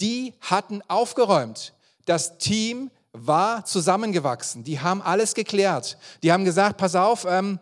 Die 0.00 0.34
hatten 0.40 0.82
aufgeräumt. 0.86 1.74
Das 2.04 2.38
Team 2.38 2.92
war 3.12 3.64
zusammengewachsen. 3.64 4.62
Die 4.62 4.78
haben 4.78 5.02
alles 5.02 5.34
geklärt. 5.34 5.98
Die 6.22 6.30
haben 6.30 6.44
gesagt, 6.44 6.76
pass 6.76 6.94
auf, 6.94 7.26
ähm, 7.28 7.58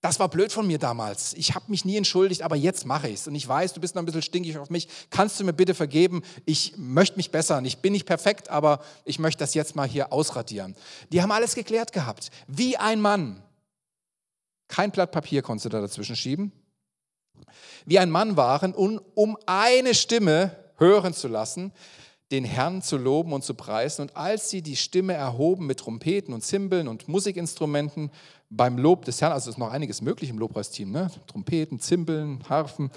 das 0.00 0.18
war 0.18 0.28
blöd 0.28 0.52
von 0.52 0.66
mir 0.66 0.78
damals. 0.78 1.32
Ich 1.34 1.54
habe 1.54 1.66
mich 1.68 1.84
nie 1.84 1.96
entschuldigt, 1.96 2.42
aber 2.42 2.56
jetzt 2.56 2.86
mache 2.86 3.08
ich 3.08 3.14
es. 3.14 3.28
Und 3.28 3.36
ich 3.36 3.46
weiß, 3.46 3.72
du 3.74 3.80
bist 3.80 3.94
noch 3.94 4.02
ein 4.02 4.06
bisschen 4.06 4.22
stinkig 4.22 4.58
auf 4.58 4.68
mich. 4.68 4.88
Kannst 5.10 5.38
du 5.38 5.44
mir 5.44 5.52
bitte 5.52 5.74
vergeben? 5.74 6.22
Ich 6.44 6.74
möchte 6.76 7.16
mich 7.16 7.30
bessern. 7.30 7.64
Ich 7.66 7.78
bin 7.78 7.92
nicht 7.92 8.06
perfekt, 8.06 8.48
aber 8.48 8.80
ich 9.04 9.20
möchte 9.20 9.38
das 9.40 9.54
jetzt 9.54 9.76
mal 9.76 9.88
hier 9.88 10.12
ausradieren. 10.12 10.74
Die 11.12 11.22
haben 11.22 11.30
alles 11.30 11.54
geklärt 11.54 11.92
gehabt. 11.92 12.30
Wie 12.48 12.76
ein 12.76 13.00
Mann. 13.00 13.42
Kein 14.68 14.90
Blatt 14.90 15.10
Papier 15.10 15.42
konntest 15.42 15.66
du 15.66 15.70
da 15.70 15.80
dazwischen 15.80 16.16
schieben. 16.16 16.52
Wie 17.86 17.98
ein 17.98 18.10
Mann 18.10 18.36
waren, 18.36 18.74
um, 18.74 19.36
eine 19.46 19.94
Stimme 19.94 20.56
hören 20.76 21.14
zu 21.14 21.28
lassen, 21.28 21.72
den 22.30 22.44
Herrn 22.44 22.82
zu 22.82 22.98
loben 22.98 23.32
und 23.32 23.42
zu 23.42 23.54
preisen. 23.54 24.02
Und 24.02 24.16
als 24.16 24.50
sie 24.50 24.60
die 24.60 24.76
Stimme 24.76 25.14
erhoben 25.14 25.66
mit 25.66 25.80
Trompeten 25.80 26.34
und 26.34 26.44
Zimbeln 26.44 26.86
und 26.86 27.08
Musikinstrumenten 27.08 28.10
beim 28.50 28.76
Lob 28.78 29.04
des 29.04 29.20
Herrn, 29.20 29.32
also 29.32 29.50
ist 29.50 29.58
noch 29.58 29.70
einiges 29.70 30.02
möglich 30.02 30.30
im 30.30 30.38
Lobpreisteam, 30.38 30.90
ne? 30.90 31.10
Trompeten, 31.26 31.80
Zimbeln, 31.80 32.42
Harfen, 32.48 32.90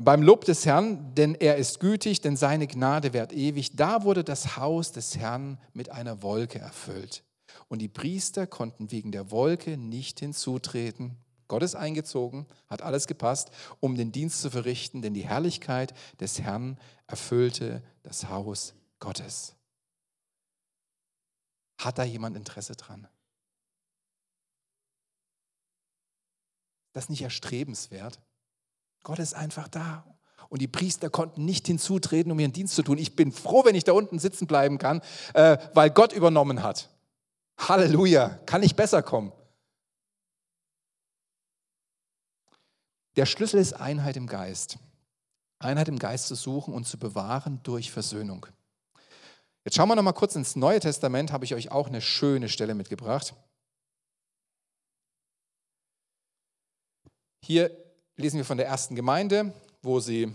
beim 0.00 0.22
Lob 0.22 0.46
des 0.46 0.64
Herrn, 0.64 1.14
denn 1.14 1.34
er 1.34 1.56
ist 1.56 1.80
gütig, 1.80 2.22
denn 2.22 2.36
seine 2.36 2.66
Gnade 2.66 3.12
währt 3.12 3.32
ewig, 3.32 3.76
da 3.76 4.04
wurde 4.04 4.24
das 4.24 4.56
Haus 4.56 4.92
des 4.92 5.18
Herrn 5.18 5.58
mit 5.74 5.90
einer 5.90 6.22
Wolke 6.22 6.58
erfüllt. 6.58 7.22
Und 7.68 7.80
die 7.80 7.88
Priester 7.88 8.46
konnten 8.46 8.90
wegen 8.90 9.12
der 9.12 9.30
Wolke 9.30 9.76
nicht 9.76 10.20
hinzutreten. 10.20 11.16
Gott 11.48 11.62
ist 11.62 11.74
eingezogen, 11.74 12.46
hat 12.68 12.82
alles 12.82 13.06
gepasst, 13.06 13.50
um 13.78 13.94
den 13.94 14.10
Dienst 14.10 14.40
zu 14.40 14.50
verrichten, 14.50 15.02
denn 15.02 15.12
die 15.12 15.26
Herrlichkeit 15.26 15.92
des 16.18 16.40
Herrn 16.40 16.78
erfüllte 17.06 17.82
das 18.02 18.28
Haus 18.28 18.74
Gottes. 19.00 19.54
Hat 21.78 21.98
da 21.98 22.04
jemand 22.04 22.36
Interesse 22.36 22.74
dran? 22.74 23.06
Das 26.92 27.04
ist 27.04 27.10
nicht 27.10 27.22
erstrebenswert. 27.22 28.20
Gott 29.02 29.18
ist 29.18 29.34
einfach 29.34 29.68
da. 29.68 30.06
Und 30.48 30.60
die 30.60 30.68
Priester 30.68 31.08
konnten 31.10 31.44
nicht 31.44 31.66
hinzutreten, 31.66 32.30
um 32.30 32.38
ihren 32.38 32.52
Dienst 32.52 32.74
zu 32.74 32.82
tun. 32.82 32.98
Ich 32.98 33.16
bin 33.16 33.32
froh, 33.32 33.64
wenn 33.64 33.74
ich 33.74 33.84
da 33.84 33.92
unten 33.92 34.18
sitzen 34.18 34.46
bleiben 34.46 34.78
kann, 34.78 35.00
äh, 35.34 35.56
weil 35.72 35.90
Gott 35.90 36.12
übernommen 36.12 36.62
hat. 36.62 36.90
Halleluja, 37.58 38.40
kann 38.46 38.60
nicht 38.60 38.76
besser 38.76 39.02
kommen. 39.02 39.32
Der 43.16 43.26
Schlüssel 43.26 43.60
ist 43.60 43.74
Einheit 43.74 44.16
im 44.16 44.26
Geist. 44.26 44.78
Einheit 45.58 45.88
im 45.88 45.98
Geist 45.98 46.26
zu 46.26 46.34
suchen 46.34 46.74
und 46.74 46.86
zu 46.86 46.98
bewahren 46.98 47.62
durch 47.62 47.92
Versöhnung. 47.92 48.46
Jetzt 49.64 49.76
schauen 49.76 49.88
wir 49.88 49.96
noch 49.96 50.02
mal 50.02 50.12
kurz 50.12 50.34
ins 50.34 50.56
Neue 50.56 50.80
Testament, 50.80 51.30
habe 51.30 51.44
ich 51.44 51.54
euch 51.54 51.70
auch 51.70 51.86
eine 51.86 52.00
schöne 52.00 52.48
Stelle 52.48 52.74
mitgebracht. 52.74 53.34
Hier 57.44 57.70
lesen 58.16 58.38
wir 58.38 58.44
von 58.44 58.56
der 58.56 58.66
ersten 58.66 58.94
Gemeinde, 58.96 59.52
wo 59.82 60.00
sie 60.00 60.32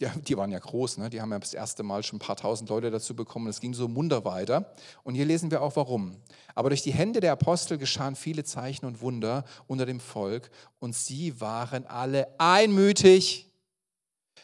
die, 0.00 0.06
die 0.22 0.36
waren 0.36 0.50
ja 0.50 0.58
groß, 0.58 0.98
ne? 0.98 1.10
die 1.10 1.20
haben 1.20 1.32
ja 1.32 1.38
das 1.38 1.54
erste 1.54 1.82
Mal 1.82 2.02
schon 2.02 2.16
ein 2.16 2.20
paar 2.20 2.36
tausend 2.36 2.70
Leute 2.70 2.90
dazu 2.90 3.14
bekommen. 3.14 3.48
Es 3.48 3.60
ging 3.60 3.74
so 3.74 3.88
munter 3.88 4.24
weiter. 4.24 4.74
Und 5.02 5.14
hier 5.14 5.24
lesen 5.24 5.50
wir 5.50 5.62
auch 5.62 5.76
warum. 5.76 6.16
Aber 6.54 6.70
durch 6.70 6.82
die 6.82 6.92
Hände 6.92 7.20
der 7.20 7.32
Apostel 7.32 7.78
geschahen 7.78 8.16
viele 8.16 8.44
Zeichen 8.44 8.86
und 8.86 9.00
Wunder 9.00 9.44
unter 9.66 9.86
dem 9.86 10.00
Volk 10.00 10.50
und 10.78 10.94
sie 10.94 11.40
waren 11.40 11.86
alle 11.86 12.28
einmütig. 12.38 13.50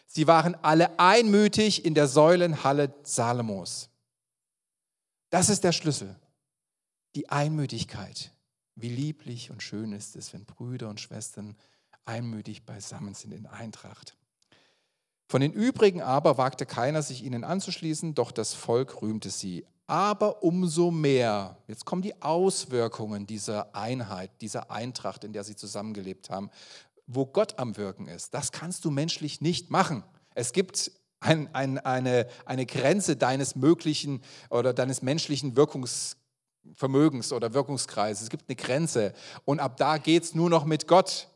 Sie 0.07 0.27
waren 0.27 0.55
alle 0.63 0.99
einmütig 0.99 1.85
in 1.85 1.95
der 1.95 2.09
Säulenhalle 2.09 2.95
Salomos. 3.03 3.91
Das 5.31 5.49
ist 5.49 5.65
der 5.65 5.73
Schlüssel. 5.73 6.15
Die 7.15 7.29
Einmütigkeit. 7.29 8.33
Wie 8.77 8.89
lieblich 8.89 9.51
und 9.51 9.63
schön 9.63 9.93
ist 9.93 10.17
es, 10.17 10.33
wenn 10.33 10.45
Brüder 10.45 10.89
und 10.89 11.01
Schwestern 11.01 11.57
einmütig 12.05 12.65
beisammen 12.65 13.15
sind 13.15 13.33
in 13.33 13.47
Eintracht. 13.47 14.17
Von 15.27 15.41
den 15.41 15.53
übrigen 15.53 16.03
aber 16.03 16.39
wagte 16.39 16.67
keiner, 16.67 17.03
sich 17.03 17.25
ihnen 17.25 17.45
anzuschließen, 17.45 18.15
doch 18.15 18.31
das 18.31 18.55
Volk 18.55 19.03
rühmte 19.03 19.31
sie. 19.31 19.65
Aber 19.87 20.43
umso 20.43 20.91
mehr, 20.91 21.59
jetzt 21.67 21.85
kommen 21.85 22.03
die 22.03 22.21
Auswirkungen 22.23 23.27
dieser 23.27 23.75
Einheit, 23.75 24.31
dieser 24.41 24.71
Eintracht, 24.71 25.25
in 25.25 25.33
der 25.33 25.45
sie 25.45 25.57
zusammengelebt 25.57 26.31
haben, 26.31 26.51
wo 27.07 27.27
Gott 27.27 27.59
am 27.59 27.77
Wirken 27.77 28.09
ist. 28.09 28.33
Das 28.33 28.51
kannst 28.51 28.85
du 28.85 28.91
menschlich 28.91 29.41
nicht 29.41 29.71
machen. 29.71 30.03
Es 30.35 30.53
gibt 30.53 30.91
ein, 31.21 31.55
ein, 31.55 31.79
eine, 31.79 32.27
eine 32.45 32.67
Grenze 32.67 33.17
deines 33.17 33.57
möglichen 33.57 34.23
oder 34.51 34.73
deines 34.73 35.03
menschlichen 35.03 35.57
Wirkungsvermögens 35.57 37.33
oder 37.33 37.53
Wirkungskreises. 37.53 38.25
Es 38.25 38.31
gibt 38.31 38.49
eine 38.49 38.57
Grenze. 38.57 39.13
Und 39.45 39.61
ab 39.61 39.77
da 39.77 39.99
geht 39.99 40.25
es 40.25 40.35
nur 40.35 40.49
noch 40.49 40.65
mit 40.65 40.87
Gott, 40.87 41.29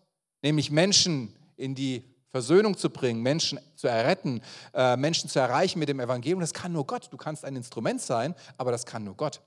nämlich 0.42 0.70
Menschen 0.70 1.34
in 1.56 1.74
die 1.74 2.04
Versöhnung 2.30 2.76
zu 2.76 2.90
bringen, 2.90 3.22
Menschen 3.22 3.58
zu 3.74 3.88
erretten, 3.88 4.42
äh, 4.74 4.96
Menschen 4.96 5.30
zu 5.30 5.38
erreichen 5.38 5.78
mit 5.78 5.88
dem 5.88 6.00
Evangelium. 6.00 6.40
Das 6.40 6.52
kann 6.52 6.72
nur 6.72 6.86
Gott. 6.86 7.08
Du 7.10 7.16
kannst 7.16 7.44
ein 7.44 7.56
Instrument 7.56 8.00
sein, 8.00 8.34
aber 8.56 8.70
das 8.70 8.84
kann 8.84 9.04
nur 9.04 9.14
Gott. 9.14 9.40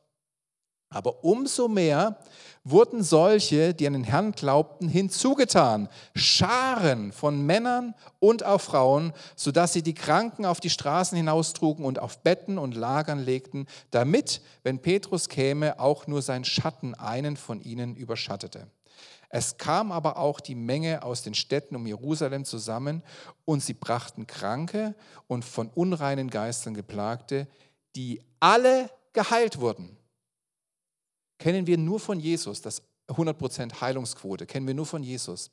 Aber 0.93 1.23
umso 1.23 1.69
mehr 1.69 2.17
wurden 2.65 3.01
solche, 3.01 3.73
die 3.73 3.87
an 3.87 3.93
den 3.93 4.03
Herrn 4.03 4.33
glaubten, 4.33 4.89
hinzugetan. 4.89 5.87
Scharen 6.15 7.13
von 7.13 7.45
Männern 7.45 7.95
und 8.19 8.43
auch 8.43 8.59
Frauen, 8.59 9.13
sodass 9.37 9.71
sie 9.71 9.83
die 9.83 9.93
Kranken 9.93 10.45
auf 10.45 10.59
die 10.59 10.69
Straßen 10.69 11.15
hinaustrugen 11.15 11.85
und 11.85 11.99
auf 11.99 12.19
Betten 12.19 12.57
und 12.57 12.75
Lagern 12.75 13.19
legten, 13.19 13.67
damit, 13.91 14.41
wenn 14.63 14.79
Petrus 14.79 15.29
käme, 15.29 15.79
auch 15.79 16.07
nur 16.07 16.21
sein 16.21 16.43
Schatten 16.43 16.93
einen 16.93 17.37
von 17.37 17.61
ihnen 17.61 17.95
überschattete. 17.95 18.67
Es 19.33 19.57
kam 19.57 19.93
aber 19.93 20.17
auch 20.17 20.41
die 20.41 20.55
Menge 20.55 21.03
aus 21.03 21.21
den 21.21 21.33
Städten 21.33 21.77
um 21.77 21.87
Jerusalem 21.87 22.43
zusammen 22.43 23.01
und 23.45 23.63
sie 23.63 23.73
brachten 23.73 24.27
Kranke 24.27 24.93
und 25.27 25.45
von 25.45 25.69
unreinen 25.69 26.29
Geistern 26.29 26.73
geplagte, 26.73 27.47
die 27.95 28.21
alle 28.41 28.89
geheilt 29.13 29.59
wurden. 29.59 29.97
Kennen 31.39 31.65
wir 31.65 31.77
nur 31.77 32.01
von 32.01 32.19
Jesus, 32.19 32.61
das 32.61 32.83
100% 33.07 33.79
Heilungsquote, 33.79 34.45
kennen 34.45 34.67
wir 34.67 34.73
nur 34.73 34.85
von 34.85 35.01
Jesus. 35.01 35.49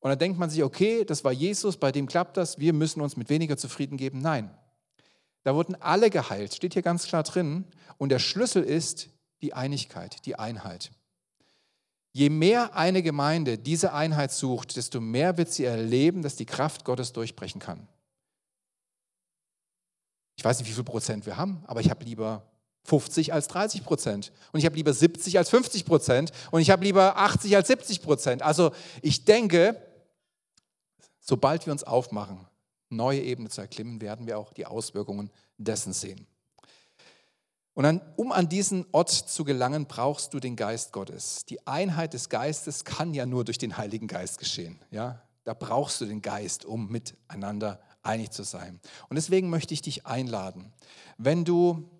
Und 0.00 0.08
dann 0.08 0.18
denkt 0.18 0.38
man 0.38 0.48
sich, 0.48 0.62
okay, 0.62 1.04
das 1.04 1.24
war 1.24 1.32
Jesus, 1.32 1.76
bei 1.76 1.92
dem 1.92 2.06
klappt 2.06 2.38
das, 2.38 2.58
wir 2.58 2.72
müssen 2.72 3.02
uns 3.02 3.18
mit 3.18 3.28
weniger 3.28 3.58
zufrieden 3.58 3.98
geben. 3.98 4.20
Nein, 4.20 4.50
Da 5.42 5.54
wurden 5.54 5.74
alle 5.74 6.08
geheilt, 6.08 6.54
steht 6.54 6.72
hier 6.72 6.82
ganz 6.82 7.06
klar 7.06 7.22
drin. 7.22 7.66
Und 7.98 8.08
der 8.08 8.18
Schlüssel 8.18 8.62
ist 8.62 9.10
die 9.42 9.52
Einigkeit, 9.52 10.24
die 10.24 10.36
Einheit. 10.38 10.90
Je 12.16 12.30
mehr 12.30 12.76
eine 12.76 13.02
Gemeinde 13.02 13.58
diese 13.58 13.92
Einheit 13.92 14.30
sucht, 14.30 14.76
desto 14.76 15.00
mehr 15.00 15.36
wird 15.36 15.52
sie 15.52 15.64
erleben, 15.64 16.22
dass 16.22 16.36
die 16.36 16.46
Kraft 16.46 16.84
Gottes 16.84 17.12
durchbrechen 17.12 17.60
kann. 17.60 17.88
Ich 20.36 20.44
weiß 20.44 20.60
nicht, 20.60 20.68
wie 20.68 20.74
viel 20.74 20.84
Prozent 20.84 21.26
wir 21.26 21.36
haben, 21.36 21.64
aber 21.66 21.80
ich 21.80 21.90
habe 21.90 22.04
lieber 22.04 22.46
50 22.84 23.32
als 23.32 23.48
30 23.48 23.84
Prozent. 23.84 24.30
Und 24.52 24.60
ich 24.60 24.66
habe 24.66 24.76
lieber 24.76 24.92
70 24.92 25.38
als 25.38 25.50
50 25.50 25.84
Prozent. 25.84 26.30
Und 26.52 26.60
ich 26.60 26.70
habe 26.70 26.84
lieber 26.84 27.16
80 27.16 27.56
als 27.56 27.66
70 27.66 28.02
Prozent. 28.02 28.42
Also 28.42 28.72
ich 29.02 29.24
denke, 29.24 29.80
sobald 31.18 31.66
wir 31.66 31.72
uns 31.72 31.82
aufmachen, 31.82 32.46
neue 32.90 33.22
Ebene 33.22 33.48
zu 33.48 33.60
erklimmen, 33.60 34.00
werden 34.00 34.26
wir 34.26 34.38
auch 34.38 34.52
die 34.52 34.66
Auswirkungen 34.66 35.30
dessen 35.58 35.92
sehen. 35.92 36.28
Und 37.74 37.82
dann, 37.82 38.00
um 38.16 38.30
an 38.30 38.48
diesen 38.48 38.86
Ort 38.92 39.10
zu 39.10 39.44
gelangen, 39.44 39.86
brauchst 39.86 40.32
du 40.32 40.40
den 40.40 40.54
Geist 40.54 40.92
Gottes. 40.92 41.44
Die 41.46 41.66
Einheit 41.66 42.14
des 42.14 42.28
Geistes 42.28 42.84
kann 42.84 43.14
ja 43.14 43.26
nur 43.26 43.44
durch 43.44 43.58
den 43.58 43.76
Heiligen 43.76 44.06
Geist 44.06 44.38
geschehen. 44.38 44.78
Ja? 44.90 45.22
Da 45.42 45.54
brauchst 45.54 46.00
du 46.00 46.06
den 46.06 46.22
Geist, 46.22 46.64
um 46.64 46.88
miteinander 46.90 47.80
einig 48.02 48.30
zu 48.30 48.44
sein. 48.44 48.80
Und 49.08 49.16
deswegen 49.16 49.50
möchte 49.50 49.74
ich 49.74 49.82
dich 49.82 50.06
einladen, 50.06 50.72
wenn 51.18 51.44
du 51.44 51.90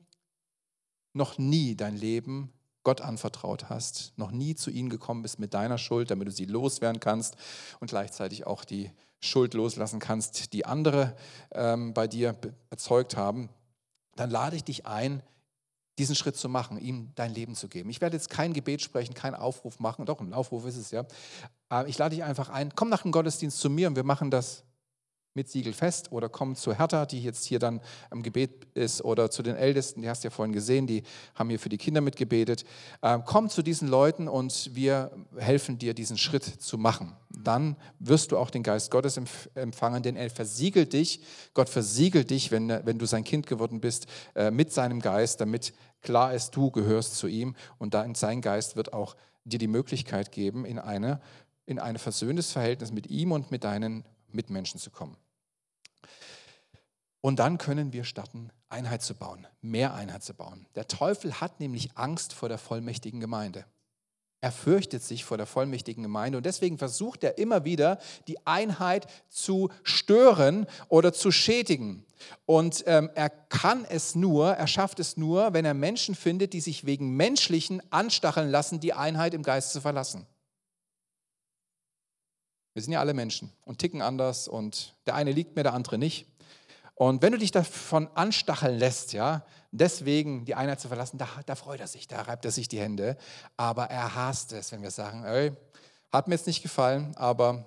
noch 1.12 1.38
nie 1.38 1.74
dein 1.74 1.96
Leben 1.96 2.52
Gott 2.84 3.00
anvertraut 3.00 3.70
hast, 3.70 4.12
noch 4.16 4.30
nie 4.30 4.54
zu 4.54 4.70
ihm 4.70 4.90
gekommen 4.90 5.22
bist 5.22 5.38
mit 5.38 5.54
deiner 5.54 5.78
Schuld, 5.78 6.10
damit 6.10 6.28
du 6.28 6.32
sie 6.32 6.44
loswerden 6.44 7.00
kannst 7.00 7.37
und 7.80 7.88
gleichzeitig 7.88 8.46
auch 8.46 8.64
die 8.64 8.90
Schuld 9.20 9.54
loslassen 9.54 10.00
kannst, 10.00 10.52
die 10.52 10.66
andere 10.66 11.16
ähm, 11.52 11.94
bei 11.94 12.06
dir 12.06 12.37
erzeugt 12.68 13.16
haben, 13.16 13.48
dann 14.16 14.30
lade 14.30 14.54
ich 14.54 14.64
dich 14.64 14.87
ein, 14.87 15.22
diesen 15.98 16.14
Schritt 16.14 16.37
zu 16.37 16.48
machen, 16.48 16.78
ihm 16.78 17.12
dein 17.14 17.33
Leben 17.33 17.54
zu 17.54 17.68
geben. 17.68 17.90
Ich 17.90 18.00
werde 18.00 18.16
jetzt 18.16 18.30
kein 18.30 18.52
Gebet 18.52 18.83
sprechen, 18.83 19.14
keinen 19.14 19.35
Aufruf 19.35 19.78
machen, 19.78 20.07
doch 20.07 20.20
ein 20.20 20.33
Aufruf 20.33 20.66
ist 20.66 20.76
es 20.76 20.90
ja. 20.90 21.04
Äh, 21.70 21.88
ich 21.88 21.98
lade 21.98 22.14
dich 22.14 22.24
einfach 22.24 22.48
ein, 22.48 22.74
komm 22.74 22.88
nach 22.88 23.02
dem 23.02 23.12
Gottesdienst 23.12 23.59
zu 23.59 23.70
mir 23.70 23.88
und 23.88 23.96
wir 23.96 24.04
machen 24.04 24.30
das 24.30 24.64
mit 25.35 25.49
Siegel 25.49 25.73
fest 25.73 26.12
oder 26.12 26.29
komm 26.29 26.55
zu 26.55 26.77
Hertha, 26.79 27.07
die 27.07 27.23
jetzt 27.23 27.44
hier 27.44 27.59
dann 27.59 27.81
am 28.11 28.23
Gebet 28.23 28.66
ist 28.75 29.05
oder 29.05 29.31
zu 29.31 29.42
den 29.42 29.57
Ältesten, 29.57 30.03
die 30.03 30.09
hast 30.09 30.25
du 30.25 30.29
ja 30.29 30.31
vorhin 30.31 30.53
gesehen, 30.53 30.87
die 30.87 31.03
haben 31.35 31.49
hier 31.49 31.59
für 31.59 31.68
die 31.68 31.77
Kinder 31.77 32.01
mitgebetet. 32.01 32.64
Ähm, 33.03 33.23
komm 33.27 33.49
zu 33.49 33.62
diesen 33.62 33.88
Leuten 33.88 34.29
und 34.29 34.70
wir 34.75 35.11
helfen 35.37 35.79
dir, 35.79 35.94
diesen 35.94 36.18
Schritt 36.18 36.44
zu 36.44 36.79
machen. 36.79 37.16
Dann 37.31 37.77
wirst 37.99 38.33
du 38.33 38.38
auch 38.38 38.51
den 38.51 38.62
Geist 38.62 38.90
Gottes 38.90 39.20
empfangen, 39.55 40.03
denn 40.03 40.16
er 40.16 40.31
versiegelt 40.31 40.92
dich, 40.92 41.20
Gott 41.53 41.68
versiegelt 41.68 42.31
dich, 42.31 42.51
wenn, 42.51 42.68
wenn 42.68 42.99
du 42.99 43.07
sein 43.07 43.25
Kind 43.25 43.47
geworden 43.47 43.81
bist, 43.81 44.07
äh, 44.35 44.51
mit 44.51 44.73
seinem 44.73 45.01
Geist, 45.01 45.40
damit 45.40 45.75
klar 46.01 46.33
ist, 46.33 46.55
du 46.55 46.70
gehörst 46.70 47.16
zu 47.16 47.27
ihm 47.27 47.57
und 47.79 47.94
dann 47.94 48.14
sein 48.14 48.40
Geist 48.40 48.77
wird 48.77 48.92
auch 48.92 49.16
dir 49.44 49.59
die 49.59 49.68
Möglichkeit 49.68 50.33
geben, 50.33 50.64
in 50.64 50.79
eine 50.79 51.20
in 51.66 51.79
ein 51.79 51.99
versöhntes 51.99 52.53
Verhältnis 52.53 52.92
mit 52.92 53.07
ihm 53.09 53.33
und 53.33 53.51
mit 53.51 53.64
deinen 53.64 54.05
Mitmenschen 54.33 54.79
zu 54.81 54.90
kommen. 54.90 55.16
Und 57.21 57.38
dann 57.38 57.59
können 57.59 57.93
wir 57.93 58.05
starten, 58.05 58.51
Einheit 58.69 59.03
zu 59.03 59.14
bauen, 59.14 59.47
mehr 59.62 59.95
Einheit 59.95 60.23
zu 60.23 60.35
bauen. 60.35 60.67
Der 60.75 60.88
Teufel 60.88 61.40
hat 61.40 61.61
nämlich 61.61 61.97
Angst 61.97 62.33
vor 62.33 62.49
der 62.49 62.59
vollmächtigen 62.59 63.21
Gemeinde. 63.21 63.64
Er 64.45 64.53
fürchtet 64.53 65.03
sich 65.03 65.25
vor 65.25 65.38
der 65.38 65.47
vollmächtigen 65.47 66.03
Gemeinde 66.03 66.37
und 66.37 66.45
deswegen 66.45 66.77
versucht 66.77 67.25
er 67.25 67.38
immer 67.38 67.64
wieder, 67.64 67.99
die 68.29 68.47
Einheit 68.47 69.07
zu 69.31 69.71
stören 69.85 70.67
oder 70.88 71.14
zu 71.14 71.33
schädigen. 71.33 72.05
Und 72.45 72.85
ähm, 72.87 73.09
er 73.14 73.31
kann 73.31 73.87
es 73.87 74.14
nur, 74.14 74.51
er 74.51 74.67
schafft 74.67 75.01
es 75.01 75.17
nur, 75.17 75.55
wenn 75.55 75.64
er 75.64 75.73
Menschen 75.73 76.14
findet, 76.14 76.53
die 76.53 76.61
sich 76.61 76.85
wegen 76.85 77.17
Menschlichen 77.17 77.81
anstacheln 77.90 78.51
lassen, 78.51 78.81
die 78.81 78.93
Einheit 78.93 79.33
im 79.33 79.43
Geist 79.43 79.73
zu 79.73 79.81
verlassen. 79.81 80.27
Wir 82.74 82.82
sind 82.82 82.92
ja 82.92 83.00
alle 83.00 83.14
Menschen 83.14 83.52
und 83.64 83.78
ticken 83.78 84.02
anders 84.02 84.48
und 84.48 84.94
der 85.06 85.14
eine 85.14 85.32
liegt 85.32 85.56
mir, 85.56 85.62
der 85.62 85.74
andere 85.74 85.96
nicht. 85.96 86.26
Und 86.96 87.22
wenn 87.22 87.32
du 87.32 87.38
dich 87.38 87.50
davon 87.50 88.08
anstacheln 88.14 88.78
lässt, 88.78 89.12
ja, 89.12 89.44
deswegen 89.72 90.44
die 90.44 90.54
Einheit 90.54 90.80
zu 90.80 90.88
verlassen, 90.88 91.18
da, 91.18 91.28
da 91.46 91.54
freut 91.54 91.80
er 91.80 91.88
sich, 91.88 92.06
da 92.06 92.22
reibt 92.22 92.44
er 92.44 92.50
sich 92.50 92.68
die 92.68 92.80
Hände. 92.80 93.16
Aber 93.56 93.90
er 93.90 94.14
hasst 94.14 94.52
es, 94.52 94.70
wenn 94.72 94.82
wir 94.82 94.90
sagen, 94.90 95.24
ey, 95.24 95.52
hat 96.12 96.28
mir 96.28 96.34
jetzt 96.34 96.46
nicht 96.46 96.62
gefallen, 96.62 97.16
aber 97.16 97.64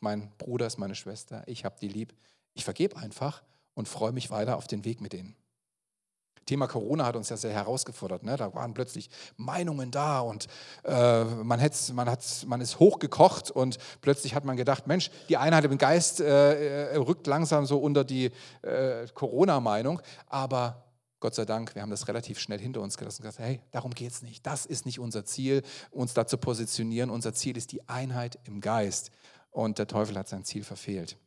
mein 0.00 0.30
Bruder 0.36 0.66
ist 0.66 0.78
meine 0.78 0.94
Schwester, 0.94 1.42
ich 1.46 1.64
habe 1.64 1.76
die 1.80 1.88
lieb. 1.88 2.14
Ich 2.54 2.64
vergebe 2.64 2.96
einfach 2.96 3.42
und 3.74 3.88
freue 3.88 4.12
mich 4.12 4.30
weiter 4.30 4.56
auf 4.56 4.66
den 4.66 4.84
Weg 4.84 5.00
mit 5.00 5.12
denen. 5.12 5.36
Thema 6.46 6.66
Corona 6.66 7.06
hat 7.06 7.16
uns 7.16 7.28
ja 7.28 7.36
sehr 7.36 7.52
herausgefordert. 7.52 8.22
Ne? 8.22 8.36
Da 8.36 8.54
waren 8.54 8.74
plötzlich 8.74 9.10
Meinungen 9.36 9.90
da 9.90 10.20
und 10.20 10.46
äh, 10.84 11.24
man, 11.24 11.60
man, 11.94 12.10
hat, 12.10 12.44
man 12.46 12.60
ist 12.60 12.78
hochgekocht 12.78 13.50
und 13.50 13.78
plötzlich 14.00 14.34
hat 14.34 14.44
man 14.44 14.56
gedacht, 14.56 14.86
Mensch, 14.86 15.10
die 15.28 15.36
Einheit 15.36 15.64
im 15.64 15.78
Geist 15.78 16.20
äh, 16.20 16.92
äh, 16.92 16.96
rückt 16.96 17.26
langsam 17.26 17.66
so 17.66 17.78
unter 17.78 18.04
die 18.04 18.30
äh, 18.62 19.06
Corona-Meinung. 19.14 20.00
Aber 20.26 20.84
Gott 21.20 21.34
sei 21.34 21.44
Dank, 21.44 21.74
wir 21.74 21.82
haben 21.82 21.90
das 21.90 22.08
relativ 22.08 22.40
schnell 22.40 22.58
hinter 22.58 22.80
uns 22.80 22.96
gelassen 22.96 23.22
und 23.22 23.28
gesagt, 23.28 23.46
hey, 23.46 23.60
darum 23.72 23.92
geht 23.92 24.10
es 24.10 24.22
nicht. 24.22 24.46
Das 24.46 24.64
ist 24.64 24.86
nicht 24.86 24.98
unser 24.98 25.24
Ziel, 25.24 25.62
uns 25.90 26.14
da 26.14 26.26
zu 26.26 26.38
positionieren. 26.38 27.10
Unser 27.10 27.34
Ziel 27.34 27.56
ist 27.58 27.72
die 27.72 27.86
Einheit 27.88 28.38
im 28.44 28.60
Geist. 28.60 29.10
Und 29.50 29.78
der 29.78 29.86
Teufel 29.86 30.16
hat 30.16 30.28
sein 30.28 30.44
Ziel 30.44 30.64
verfehlt. 30.64 31.18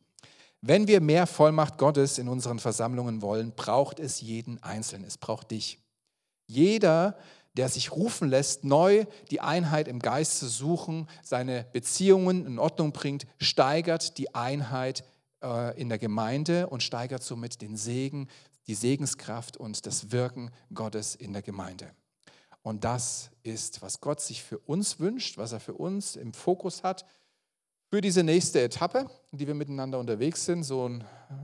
Wenn 0.66 0.88
wir 0.88 1.02
mehr 1.02 1.26
Vollmacht 1.26 1.76
Gottes 1.76 2.16
in 2.16 2.26
unseren 2.26 2.58
Versammlungen 2.58 3.20
wollen, 3.20 3.52
braucht 3.54 4.00
es 4.00 4.22
jeden 4.22 4.62
Einzelnen. 4.62 5.06
Es 5.06 5.18
braucht 5.18 5.50
dich. 5.50 5.78
Jeder, 6.46 7.18
der 7.52 7.68
sich 7.68 7.92
rufen 7.92 8.30
lässt, 8.30 8.64
neu 8.64 9.04
die 9.30 9.42
Einheit 9.42 9.88
im 9.88 9.98
Geist 9.98 10.38
zu 10.38 10.48
suchen, 10.48 11.06
seine 11.22 11.66
Beziehungen 11.74 12.46
in 12.46 12.58
Ordnung 12.58 12.92
bringt, 12.92 13.26
steigert 13.38 14.16
die 14.16 14.34
Einheit 14.34 15.04
äh, 15.42 15.78
in 15.78 15.90
der 15.90 15.98
Gemeinde 15.98 16.68
und 16.68 16.82
steigert 16.82 17.22
somit 17.22 17.60
den 17.60 17.76
Segen, 17.76 18.28
die 18.66 18.74
Segenskraft 18.74 19.58
und 19.58 19.84
das 19.84 20.12
Wirken 20.12 20.50
Gottes 20.72 21.14
in 21.14 21.34
der 21.34 21.42
Gemeinde. 21.42 21.90
Und 22.62 22.84
das 22.84 23.28
ist, 23.42 23.82
was 23.82 24.00
Gott 24.00 24.22
sich 24.22 24.42
für 24.42 24.60
uns 24.60 24.98
wünscht, 24.98 25.36
was 25.36 25.52
er 25.52 25.60
für 25.60 25.74
uns 25.74 26.16
im 26.16 26.32
Fokus 26.32 26.82
hat 26.82 27.04
für 27.94 28.00
diese 28.00 28.24
nächste 28.24 28.60
Etappe, 28.60 29.06
die 29.30 29.46
wir 29.46 29.54
miteinander 29.54 30.00
unterwegs 30.00 30.44
sind. 30.44 30.64
So 30.64 30.90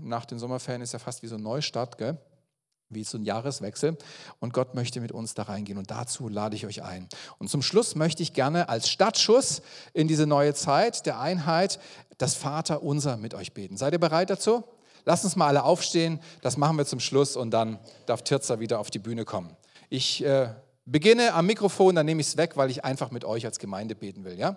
nach 0.03 0.25
den 0.25 0.41
Sommerferien 0.41 0.83
ist 0.83 0.93
ja 0.93 0.99
fast 0.99 1.23
wie 1.23 1.29
so 1.29 1.37
ein 1.37 1.43
Neustart, 1.45 1.97
gell? 1.97 2.19
wie 2.89 3.05
so 3.05 3.19
ein 3.19 3.25
Jahreswechsel. 3.25 3.97
Und 4.41 4.53
Gott 4.53 4.75
möchte 4.75 5.01
mit 5.01 5.13
uns 5.13 5.35
da 5.35 5.45
reingehen 5.45 5.79
und 5.79 5.93
dazu 5.93 6.29
lade 6.29 6.57
ich 6.57 6.67
euch 6.67 6.83
ein. 6.83 7.09
Und 7.39 7.51
zum 7.51 7.63
Schluss 7.63 7.95
möchte 7.95 8.25
ich 8.25 8.33
gerne 8.33 8.69
als 8.69 8.89
Startschuss 8.89 9.63
in 9.93 10.09
diese 10.09 10.27
neue 10.27 10.53
Zeit 10.53 11.07
der 11.07 11.21
Einheit 11.21 11.79
das 12.19 12.35
Vater 12.35 12.83
unser 12.83 13.17
mit 13.17 13.33
euch 13.35 13.53
beten. 13.53 13.77
Seid 13.77 13.93
ihr 13.93 14.01
bereit 14.01 14.31
dazu? 14.31 14.65
Lasst 15.05 15.25
uns 15.25 15.37
mal 15.37 15.47
alle 15.47 15.63
aufstehen, 15.63 16.19
das 16.43 16.57
machen 16.57 16.77
wir 16.77 16.85
zum 16.85 16.99
Schluss 16.99 17.37
und 17.37 17.53
dann 17.53 17.79
darf 18.07 18.23
Tirza 18.23 18.59
wieder 18.59 18.81
auf 18.81 18.91
die 18.91 18.99
Bühne 18.99 19.25
kommen. 19.25 19.57
Ich 19.89 20.25
äh, 20.25 20.49
beginne 20.85 21.33
am 21.35 21.47
Mikrofon, 21.47 21.95
dann 21.95 22.07
nehme 22.07 22.21
ich 22.21 22.27
es 22.27 22.37
weg, 22.37 22.57
weil 22.57 22.71
ich 22.71 22.85
einfach 22.85 23.13
mit 23.13 23.25
euch 23.25 23.47
als 23.47 23.61
Gemeinde 23.61 23.95
beten 23.95 24.25
will. 24.25 24.37
Ja? 24.37 24.57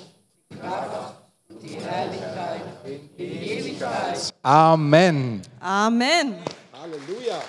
Amen. 4.43 5.41
Amen. 5.59 6.35
Halleluja. 6.73 7.41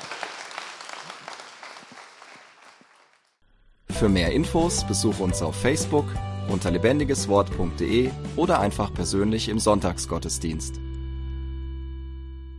Für 3.91 4.09
mehr 4.09 4.33
Infos 4.33 4.85
besuche 4.85 5.23
uns 5.23 5.43
auf 5.43 5.55
Facebook 5.55 6.07
unter 6.49 6.71
lebendigeswort.de 6.71 8.11
oder 8.37 8.61
einfach 8.61 8.93
persönlich 8.93 9.49
im 9.49 9.59
Sonntagsgottesdienst. 9.59 10.81